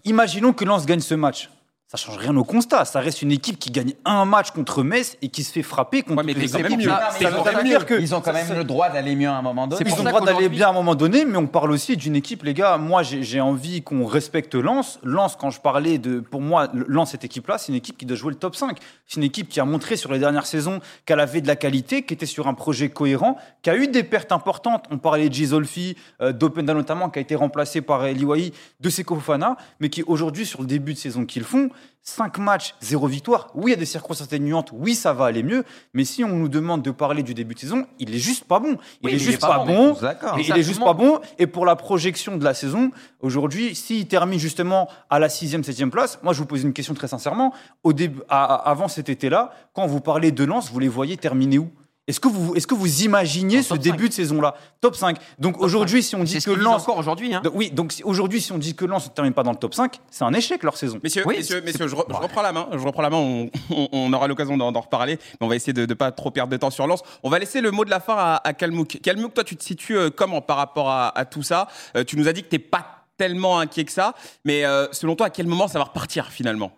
imaginons 0.04 0.52
que 0.52 0.64
Lens 0.64 0.86
gagne 0.86 1.00
ce 1.00 1.14
match 1.14 1.50
ça 1.96 2.06
change 2.06 2.18
rien 2.18 2.36
au 2.36 2.44
constat. 2.44 2.84
Ça 2.84 3.00
reste 3.00 3.22
une 3.22 3.32
équipe 3.32 3.58
qui 3.58 3.70
gagne 3.70 3.94
un 4.04 4.24
match 4.24 4.50
contre 4.50 4.82
Metz 4.82 5.16
et 5.22 5.28
qui 5.28 5.42
se 5.42 5.52
fait 5.52 5.62
frapper 5.62 6.02
contre 6.02 6.18
ouais, 6.18 6.24
mais 6.24 6.34
les 6.34 6.56
équipes. 6.56 6.80
Ils 6.80 8.14
ont 8.14 8.20
quand 8.20 8.32
même 8.32 8.54
le 8.54 8.64
droit 8.64 8.90
d'aller 8.90 9.16
mieux 9.16 9.28
à 9.28 9.36
un 9.36 9.42
moment 9.42 9.66
donné. 9.66 9.82
Ils 9.86 9.92
ont 9.94 10.04
le 10.04 10.10
droit 10.10 10.20
d'aller 10.20 10.48
bien 10.48 10.66
à 10.66 10.70
un 10.70 10.74
moment 10.74 10.94
donné, 10.94 11.24
mais 11.24 11.36
on 11.36 11.46
parle 11.46 11.72
aussi 11.72 11.96
d'une 11.96 12.16
équipe, 12.16 12.42
les 12.42 12.54
gars. 12.54 12.76
Moi, 12.76 13.02
j'ai 13.02 13.40
envie 13.40 13.82
qu'on 13.82 14.06
respecte 14.06 14.54
Lens. 14.54 14.98
Lens, 15.02 15.36
quand 15.36 15.50
je 15.50 15.60
parlais 15.60 15.98
de, 15.98 16.20
pour 16.20 16.40
moi, 16.40 16.68
Lens 16.74 17.10
cette 17.10 17.24
équipe-là, 17.24 17.58
c'est 17.58 17.68
une 17.68 17.76
équipe 17.76 17.96
qui 17.96 18.06
doit 18.06 18.16
jouer 18.16 18.30
le 18.30 18.38
top 18.38 18.54
5. 18.56 18.78
C'est 19.06 19.16
une 19.16 19.24
équipe 19.24 19.48
qui 19.48 19.60
a 19.60 19.64
montré 19.64 19.96
sur 19.96 20.12
les 20.12 20.18
dernières 20.18 20.46
saisons 20.46 20.80
qu'elle 21.04 21.20
avait 21.20 21.40
de 21.40 21.46
la 21.46 21.56
qualité, 21.56 22.02
qui 22.02 22.14
était 22.14 22.26
sur 22.26 22.48
un 22.48 22.54
projet 22.54 22.90
cohérent, 22.90 23.38
qui 23.62 23.70
a 23.70 23.76
eu 23.76 23.88
des 23.88 24.02
pertes 24.02 24.32
importantes. 24.32 24.84
On 24.90 24.98
parlait 24.98 25.28
de 25.28 25.34
Gizolfi, 25.34 25.96
euh, 26.20 26.32
d'Openda 26.32 26.74
notamment, 26.74 27.08
qui 27.08 27.18
a 27.18 27.22
été 27.22 27.34
remplacé 27.34 27.80
par 27.80 28.04
Eliwahi, 28.04 28.52
de 28.80 28.90
Sekofana, 28.90 29.56
mais 29.80 29.88
qui 29.88 30.02
aujourd'hui, 30.02 30.44
sur 30.44 30.60
le 30.60 30.66
début 30.66 30.94
de 30.94 30.98
saison 30.98 31.24
qu'ils 31.24 31.44
font, 31.44 31.70
5 32.02 32.38
matchs, 32.38 32.74
0 32.80 33.06
victoire. 33.08 33.50
Oui, 33.54 33.64
il 33.66 33.70
y 33.70 33.76
a 33.76 33.78
des 33.78 33.84
circonstances 33.84 34.28
atténuantes. 34.28 34.70
Oui, 34.72 34.94
ça 34.94 35.12
va 35.12 35.26
aller 35.26 35.42
mieux. 35.42 35.64
Mais 35.92 36.04
si 36.04 36.22
on 36.22 36.28
nous 36.28 36.48
demande 36.48 36.82
de 36.82 36.92
parler 36.92 37.24
du 37.24 37.34
début 37.34 37.54
de 37.54 37.58
saison, 37.58 37.84
il 37.98 38.14
est 38.14 38.18
juste 38.18 38.44
pas 38.44 38.60
bon. 38.60 38.78
Il 39.02 39.10
est 39.10 39.18
juste 39.18 39.40
pas, 39.40 39.64
bon. 39.64 39.96
il 40.38 40.56
est 40.56 40.62
juste 40.62 40.80
pas 40.80 40.94
bon. 40.94 41.20
Et 41.38 41.48
pour 41.48 41.66
la 41.66 41.74
projection 41.74 42.36
de 42.36 42.44
la 42.44 42.54
saison, 42.54 42.92
aujourd'hui, 43.20 43.74
s'il 43.74 44.06
termine 44.06 44.38
justement 44.38 44.88
à 45.10 45.18
la 45.18 45.26
6e, 45.26 45.64
7e 45.64 45.90
place, 45.90 46.20
moi, 46.22 46.32
je 46.32 46.38
vous 46.38 46.46
pose 46.46 46.62
une 46.62 46.72
question 46.72 46.94
très 46.94 47.08
sincèrement. 47.08 47.52
Au 47.82 47.92
début, 47.92 48.20
avant 48.28 48.86
cet 48.86 49.08
été-là, 49.08 49.50
quand 49.74 49.86
vous 49.86 50.00
parlez 50.00 50.30
de 50.30 50.44
Lens, 50.44 50.70
vous 50.70 50.78
les 50.78 50.88
voyez 50.88 51.16
terminer 51.16 51.58
où? 51.58 51.70
Est-ce 52.06 52.20
que 52.20 52.28
vous, 52.28 52.54
est-ce 52.54 52.68
que 52.68 52.74
vous 52.74 53.02
imaginez 53.02 53.62
ce 53.62 53.74
début 53.74 54.08
de 54.08 54.14
saison-là? 54.14 54.54
Top 54.80 54.94
5. 54.94 55.16
Donc 55.40 55.60
aujourd'hui, 55.60 56.04
si 56.04 56.14
on 56.14 56.22
dit 56.22 56.38
que 56.38 56.52
Lens 56.52 56.82
encore 56.82 56.98
aujourd'hui, 56.98 57.34
hein. 57.34 57.42
oui. 57.52 57.70
Donc 57.72 57.92
aujourd'hui, 58.04 58.40
si 58.40 58.52
on 58.52 58.58
dit 58.58 58.76
que 58.76 58.84
Lens 58.84 59.06
ne 59.06 59.10
termine 59.10 59.32
pas 59.32 59.42
dans 59.42 59.50
le 59.50 59.56
top 59.56 59.74
5, 59.74 60.00
c'est 60.10 60.22
un 60.22 60.32
échec 60.32 60.62
leur 60.62 60.76
saison. 60.76 61.00
Messieurs, 61.02 61.24
messieurs, 61.26 61.62
messieurs 61.62 61.88
je, 61.88 61.96
reprends 61.96 62.42
la 62.42 62.52
main. 62.52 62.68
Je 62.72 62.78
reprends 62.78 63.02
la 63.02 63.10
main. 63.10 63.48
On, 63.92 64.12
aura 64.12 64.28
l'occasion 64.28 64.56
d'en 64.56 64.80
reparler, 64.80 65.18
mais 65.40 65.46
on 65.46 65.48
va 65.48 65.56
essayer 65.56 65.72
de 65.72 65.84
ne 65.84 65.94
pas 65.94 66.12
trop 66.12 66.30
perdre 66.30 66.52
de 66.52 66.56
temps 66.56 66.70
sur 66.70 66.86
Lens. 66.86 67.02
On 67.24 67.30
va 67.30 67.40
laisser 67.40 67.60
le 67.60 67.72
mot 67.72 67.84
de 67.84 67.90
la 67.90 67.98
fin 67.98 68.14
à, 68.16 68.40
à 68.44 68.52
Kalmouk. 68.52 69.00
Kalmouk, 69.02 69.34
toi, 69.34 69.42
tu 69.42 69.56
te 69.56 69.64
situes 69.64 69.98
euh, 69.98 70.10
comment 70.10 70.40
par 70.40 70.58
rapport 70.58 70.88
à, 70.90 71.24
tout 71.24 71.42
ça? 71.42 71.66
Euh, 71.96 72.04
Tu 72.04 72.16
nous 72.16 72.28
as 72.28 72.32
dit 72.32 72.42
que 72.42 72.48
t'es 72.48 72.60
pas 72.60 73.04
tellement 73.16 73.58
inquiet 73.58 73.84
que 73.84 73.92
ça, 73.92 74.14
mais 74.44 74.64
euh, 74.64 74.86
selon 74.92 75.16
toi, 75.16 75.26
à 75.26 75.30
quel 75.30 75.46
moment 75.46 75.66
ça 75.66 75.78
va 75.78 75.86
repartir 75.86 76.26
finalement? 76.26 76.70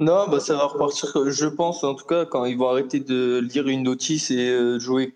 Non, 0.00 0.28
bah 0.28 0.40
ça 0.40 0.54
va 0.54 0.66
repartir, 0.66 1.30
je 1.30 1.46
pense, 1.46 1.84
en 1.84 1.94
tout 1.94 2.06
cas, 2.06 2.24
quand 2.24 2.44
ils 2.44 2.58
vont 2.58 2.68
arrêter 2.68 2.98
de 2.98 3.38
lire 3.38 3.68
une 3.68 3.84
notice 3.84 4.30
et 4.30 4.50
euh, 4.50 4.78
jouer 4.80 5.14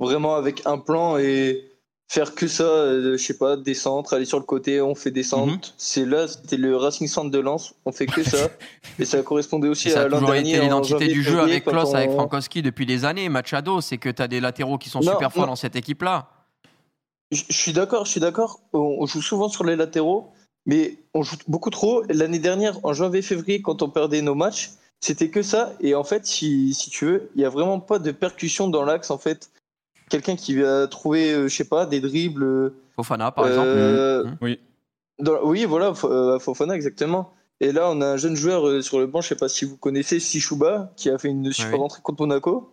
vraiment 0.00 0.34
avec 0.36 0.66
un 0.66 0.78
plan 0.78 1.18
et 1.18 1.70
faire 2.08 2.34
que 2.34 2.48
ça, 2.48 2.64
euh, 2.64 3.18
je 3.18 3.22
sais 3.22 3.36
pas, 3.36 3.56
des 3.56 3.74
centres, 3.74 4.14
aller 4.14 4.24
sur 4.24 4.38
le 4.38 4.44
côté, 4.44 4.80
on 4.80 4.94
fait 4.94 5.10
des 5.10 5.22
centres. 5.22 5.52
Mhm. 5.52 5.60
C'est 5.76 6.06
là, 6.06 6.26
c'était 6.26 6.56
le 6.56 6.74
Racing 6.76 7.06
Centre 7.06 7.30
de 7.30 7.38
Lens, 7.38 7.74
on 7.84 7.92
fait 7.92 8.06
que 8.06 8.22
ça. 8.22 8.48
et 8.98 9.04
ça 9.04 9.22
correspondait 9.22 9.68
aussi 9.68 9.92
à 9.92 10.08
l'an 10.08 10.22
dernier. 10.22 10.58
l'identité 10.58 11.08
du 11.08 11.22
jeu 11.22 11.40
avec 11.40 11.64
Klos, 11.64 11.94
avec 11.94 12.10
Frankowski 12.10 12.62
depuis 12.62 12.86
des 12.86 13.04
années, 13.04 13.28
Machado, 13.28 13.82
c'est 13.82 13.98
que 13.98 14.08
tu 14.08 14.22
as 14.22 14.28
des 14.28 14.40
latéraux 14.40 14.78
qui 14.78 14.88
sont 14.88 15.02
super 15.02 15.32
forts 15.32 15.46
dans 15.46 15.56
cette 15.56 15.76
équipe-là. 15.76 16.30
Je 17.30 17.42
suis 17.50 17.72
d'accord, 17.72 18.06
je 18.06 18.12
suis 18.12 18.20
d'accord. 18.20 18.60
On 18.72 19.04
joue 19.06 19.22
souvent 19.22 19.48
sur 19.48 19.64
les 19.64 19.76
latéraux. 19.76 20.32
Mais 20.66 20.98
on 21.12 21.22
joue 21.22 21.36
beaucoup 21.46 21.70
trop. 21.70 22.02
L'année 22.08 22.38
dernière, 22.38 22.84
en 22.84 22.92
janvier-février, 22.92 23.62
quand 23.62 23.82
on 23.82 23.90
perdait 23.90 24.22
nos 24.22 24.34
matchs, 24.34 24.70
c'était 25.00 25.28
que 25.28 25.42
ça. 25.42 25.74
Et 25.80 25.94
en 25.94 26.04
fait, 26.04 26.26
si, 26.26 26.72
si 26.74 26.90
tu 26.90 27.04
veux, 27.04 27.30
il 27.34 27.38
n'y 27.38 27.44
a 27.44 27.50
vraiment 27.50 27.80
pas 27.80 27.98
de 27.98 28.10
percussion 28.10 28.68
dans 28.68 28.84
l'axe. 28.84 29.10
En 29.10 29.18
fait, 29.18 29.50
quelqu'un 30.08 30.36
qui 30.36 30.54
va 30.54 30.86
trouver, 30.86 31.32
euh, 31.32 31.48
je 31.48 31.54
sais 31.54 31.68
pas, 31.68 31.84
des 31.86 32.00
dribbles. 32.00 32.44
Euh, 32.44 32.74
Fofana, 32.96 33.30
par 33.30 33.46
exemple. 33.46 33.68
Euh, 33.68 34.24
mmh. 34.24 34.36
Oui. 34.40 34.60
oui, 35.44 35.64
voilà, 35.66 35.92
Fofana, 35.94 36.74
exactement. 36.74 37.32
Et 37.60 37.72
là, 37.72 37.90
on 37.90 38.00
a 38.00 38.06
un 38.06 38.16
jeune 38.16 38.36
joueur 38.36 38.82
sur 38.82 38.98
le 38.98 39.06
banc, 39.06 39.20
je 39.20 39.28
sais 39.28 39.36
pas 39.36 39.48
si 39.48 39.64
vous 39.64 39.76
connaissez, 39.76 40.18
Sishuba, 40.20 40.92
qui 40.96 41.10
a 41.10 41.18
fait 41.18 41.28
une 41.28 41.52
super 41.52 41.80
entrée 41.80 42.00
contre 42.02 42.22
Monaco. 42.22 42.72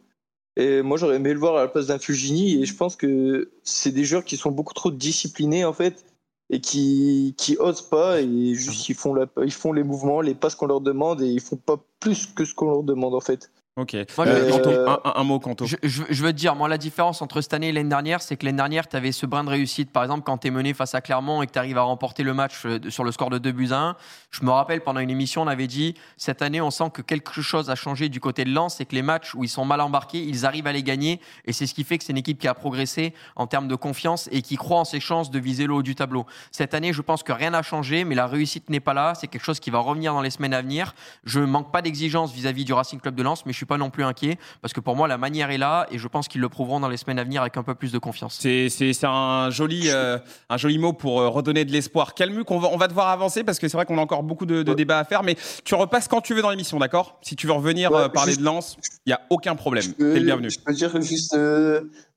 Et 0.57 0.81
moi, 0.81 0.97
j'aurais 0.97 1.15
aimé 1.15 1.33
le 1.33 1.39
voir 1.39 1.55
à 1.55 1.61
la 1.61 1.67
place 1.67 1.87
d'un 1.87 1.99
Fujini. 1.99 2.61
Et 2.61 2.65
je 2.65 2.75
pense 2.75 2.95
que 2.95 3.51
c'est 3.63 3.91
des 3.91 4.03
joueurs 4.03 4.25
qui 4.25 4.37
sont 4.37 4.51
beaucoup 4.51 4.73
trop 4.73 4.91
disciplinés, 4.91 5.65
en 5.65 5.73
fait, 5.73 6.03
et 6.51 6.59
qui 6.59 7.33
qui 7.37 7.57
osent 7.57 7.81
pas 7.81 8.21
et 8.21 8.53
juste 8.53 8.89
ils 8.89 8.95
font 8.95 9.13
la, 9.13 9.25
ils 9.41 9.53
font 9.53 9.71
les 9.73 9.83
mouvements, 9.83 10.21
les 10.21 10.35
passes 10.35 10.53
qu'on 10.53 10.67
leur 10.67 10.81
demande 10.81 11.21
et 11.21 11.27
ils 11.27 11.39
font 11.39 11.55
pas 11.55 11.77
plus 11.99 12.27
que 12.27 12.45
ce 12.45 12.53
qu'on 12.53 12.69
leur 12.69 12.83
demande 12.83 13.15
en 13.15 13.21
fait. 13.21 13.49
Ok. 13.77 13.95
Euh, 13.95 14.97
un, 15.05 15.23
mot, 15.23 15.39
Kanto. 15.39 15.65
Je, 15.65 15.77
je, 15.81 16.23
veux 16.23 16.33
te 16.33 16.37
dire, 16.37 16.57
moi, 16.57 16.67
la 16.67 16.77
différence 16.77 17.21
entre 17.21 17.39
cette 17.39 17.53
année 17.53 17.69
et 17.69 17.71
l'année 17.71 17.87
dernière, 17.87 18.21
c'est 18.21 18.35
que 18.35 18.45
l'année 18.45 18.57
dernière, 18.57 18.89
tu 18.89 18.97
avais 18.97 19.13
ce 19.13 19.25
brin 19.25 19.45
de 19.45 19.49
réussite. 19.49 19.91
Par 19.91 20.03
exemple, 20.03 20.23
quand 20.25 20.39
tu 20.39 20.47
es 20.47 20.51
mené 20.51 20.73
face 20.73 20.93
à 20.93 20.99
Clermont 20.99 21.41
et 21.41 21.47
que 21.47 21.53
tu 21.53 21.59
arrives 21.59 21.77
à 21.77 21.83
remporter 21.83 22.23
le 22.23 22.33
match 22.33 22.65
euh, 22.65 22.79
sur 22.89 23.05
le 23.05 23.13
score 23.13 23.29
de 23.29 23.37
2 23.37 23.51
buts 23.53 23.69
à 23.71 23.77
1. 23.77 23.95
Je 24.31 24.43
me 24.43 24.51
rappelle, 24.51 24.81
pendant 24.81 24.99
une 24.99 25.09
émission, 25.09 25.43
on 25.43 25.47
avait 25.47 25.67
dit 25.67 25.95
cette 26.17 26.41
année, 26.41 26.59
on 26.59 26.69
sent 26.69 26.89
que 26.93 27.01
quelque 27.01 27.41
chose 27.41 27.69
a 27.69 27.75
changé 27.75 28.09
du 28.09 28.19
côté 28.19 28.43
de 28.43 28.51
Lens 28.51 28.81
et 28.81 28.85
que 28.85 28.93
les 28.93 29.01
matchs 29.01 29.35
où 29.35 29.45
ils 29.45 29.49
sont 29.49 29.63
mal 29.63 29.79
embarqués, 29.79 30.21
ils 30.21 30.45
arrivent 30.45 30.67
à 30.67 30.73
les 30.73 30.83
gagner. 30.83 31.21
Et 31.45 31.53
c'est 31.53 31.65
ce 31.65 31.73
qui 31.73 31.85
fait 31.85 31.97
que 31.97 32.03
c'est 32.03 32.11
une 32.11 32.17
équipe 32.17 32.39
qui 32.39 32.49
a 32.49 32.53
progressé 32.53 33.13
en 33.37 33.47
termes 33.47 33.69
de 33.69 33.75
confiance 33.75 34.27
et 34.33 34.41
qui 34.41 34.57
croit 34.57 34.79
en 34.79 34.85
ses 34.85 34.99
chances 34.99 35.31
de 35.31 35.39
viser 35.39 35.65
le 35.65 35.75
haut 35.75 35.83
du 35.83 35.95
tableau. 35.95 36.25
Cette 36.51 36.73
année, 36.73 36.91
je 36.91 37.01
pense 37.01 37.23
que 37.23 37.31
rien 37.31 37.51
n'a 37.51 37.61
changé, 37.61 38.03
mais 38.03 38.15
la 38.15 38.27
réussite 38.27 38.69
n'est 38.69 38.81
pas 38.81 38.93
là. 38.93 39.13
C'est 39.15 39.27
quelque 39.27 39.45
chose 39.45 39.61
qui 39.61 39.69
va 39.69 39.79
revenir 39.79 40.13
dans 40.13 40.21
les 40.21 40.29
semaines 40.29 40.53
à 40.53 40.61
venir. 40.61 40.93
Je 41.23 41.39
manque 41.39 41.71
pas 41.71 41.81
d'exigence 41.81 42.33
vis-à-vis 42.33 42.65
du 42.65 42.73
Racing 42.73 42.99
Club 42.99 43.15
de 43.15 43.23
Lens, 43.23 43.45
mais 43.45 43.53
je 43.53 43.60
suis 43.61 43.65
pas 43.67 43.77
non 43.77 43.89
plus 43.89 44.03
inquiet 44.03 44.37
parce 44.61 44.73
que 44.73 44.79
pour 44.79 44.95
moi, 44.95 45.07
la 45.07 45.17
manière 45.17 45.51
est 45.51 45.57
là 45.57 45.87
et 45.91 45.97
je 45.97 46.07
pense 46.07 46.27
qu'ils 46.27 46.41
le 46.41 46.49
prouveront 46.49 46.79
dans 46.79 46.89
les 46.89 46.97
semaines 46.97 47.19
à 47.19 47.23
venir 47.23 47.41
avec 47.41 47.57
un 47.57 47.63
peu 47.63 47.75
plus 47.75 47.91
de 47.91 47.99
confiance. 47.99 48.39
C'est 48.41 49.03
un 49.03 49.49
joli, 49.49 49.83
euh, 49.87 50.17
un 50.49 50.57
joli 50.57 50.77
mot 50.77 50.93
pour 50.93 51.21
euh, 51.21 51.29
redonner 51.29 51.65
de 51.65 51.71
l'espoir. 51.71 52.13
Calmu, 52.13 52.43
on 52.47 52.59
va, 52.59 52.69
on 52.71 52.77
va 52.77 52.87
devoir 52.87 53.09
avancer 53.09 53.43
parce 53.43 53.59
que 53.59 53.67
c'est 53.67 53.77
vrai 53.77 53.85
qu'on 53.85 53.97
a 53.97 54.01
encore 54.01 54.23
beaucoup 54.23 54.45
de, 54.45 54.63
débats 54.73 54.99
à 54.99 55.03
faire, 55.03 55.23
mais 55.23 55.35
tu 55.63 55.75
repasses 55.75 56.07
quand 56.07 56.21
tu 56.21 56.33
veux 56.33 56.41
dans 56.41 56.49
l'émission, 56.49 56.79
d'accord? 56.79 57.19
Si 57.21 57.35
tu 57.35 57.47
veux 57.47 57.53
revenir 57.53 57.91
euh, 57.91 58.09
parler 58.09 58.35
de 58.35 58.43
Lens, 58.43 58.77
il 59.05 59.09
n'y 59.09 59.13
a 59.13 59.21
aucun 59.29 59.55
problème. 59.55 59.85
T'es 59.93 60.19
le 60.19 60.25
bienvenu. 60.25 60.49
Je 60.49 60.59
peux 60.59 60.73
dire 60.73 60.99
juste 61.01 61.35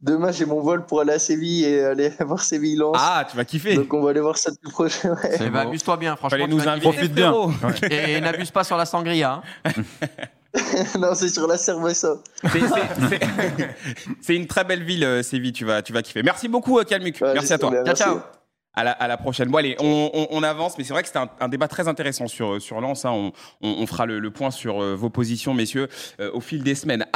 demain, 0.05 0.31
j'ai 0.31 0.45
mon 0.45 0.61
vol 0.61 0.85
pour 0.87 1.01
aller 1.01 1.15
à 1.15 1.19
Séville 1.19 1.65
et 1.65 1.83
aller 1.83 2.13
voir 2.21 2.41
Séville-Lens. 2.41 2.97
Ah, 2.99 3.27
tu 3.29 3.37
vas 3.37 3.45
kiffer. 3.45 3.75
Donc 3.75 3.93
on 3.93 4.03
va 4.03 4.11
aller 4.11 4.21
voir 4.21 4.37
ça 4.37 4.51
tout 4.51 4.71
prochain. 4.71 5.15
Ouais. 5.15 5.57
Amuse-toi 5.57 5.97
bien, 5.97 6.15
franchement. 6.17 6.47
nous 6.47 6.69
inviter. 6.69 7.09
bien. 7.09 7.35
Et, 7.91 8.21
n'abuse 8.21 8.51
pas 8.51 8.65
sur 8.65 8.77
la 8.77 8.87
sangria. 8.87 9.43
Hein. 9.65 9.71
non, 10.99 11.15
c'est 11.15 11.29
sur 11.29 11.47
la 11.47 11.57
cerveza. 11.57 12.17
C'est 14.21 14.37
une 14.37 14.47
très 14.47 14.65
belle 14.65 14.83
ville, 14.83 15.05
euh, 15.05 15.23
Séville. 15.23 15.53
Tu 15.53 15.65
vas, 15.65 15.83
tu 15.83 15.93
vas 15.93 16.03
kiffer. 16.03 16.23
Merci 16.23 16.49
beaucoup, 16.49 16.83
Kalmuk. 16.85 17.21
Euh, 17.23 17.35
merci 17.35 17.53
à 17.53 17.59
toi. 17.59 17.73
Ciao, 17.85 17.95
ciao. 17.95 18.21
À 18.77 18.83
la, 18.83 18.91
à 18.91 19.07
la, 19.07 19.17
prochaine. 19.17 19.49
Bon, 19.51 19.59
allez, 19.59 19.77
on, 19.79 20.29
on, 20.31 20.43
avance, 20.43 20.77
mais 20.77 20.83
c'est 20.83 20.93
vrai 20.93 21.03
que 21.03 21.09
c'était 21.09 21.21
un, 21.39 21.49
débat 21.49 21.69
très 21.69 21.87
intéressant 21.87 22.27
sur, 22.27 22.61
sur 22.61 22.81
Lens. 22.81 23.05
Hein. 23.05 23.13
On, 23.13 23.33
on, 23.63 23.87
fera 23.87 24.05
le, 24.05 24.19
le, 24.19 24.31
point 24.33 24.51
sur 24.51 24.83
euh, 24.83 24.97
vos 24.97 25.11
positions, 25.11 25.55
messieurs, 25.55 25.89
au 26.33 26.41
fil 26.41 26.65
des 26.65 26.75
semaines. 26.75 27.07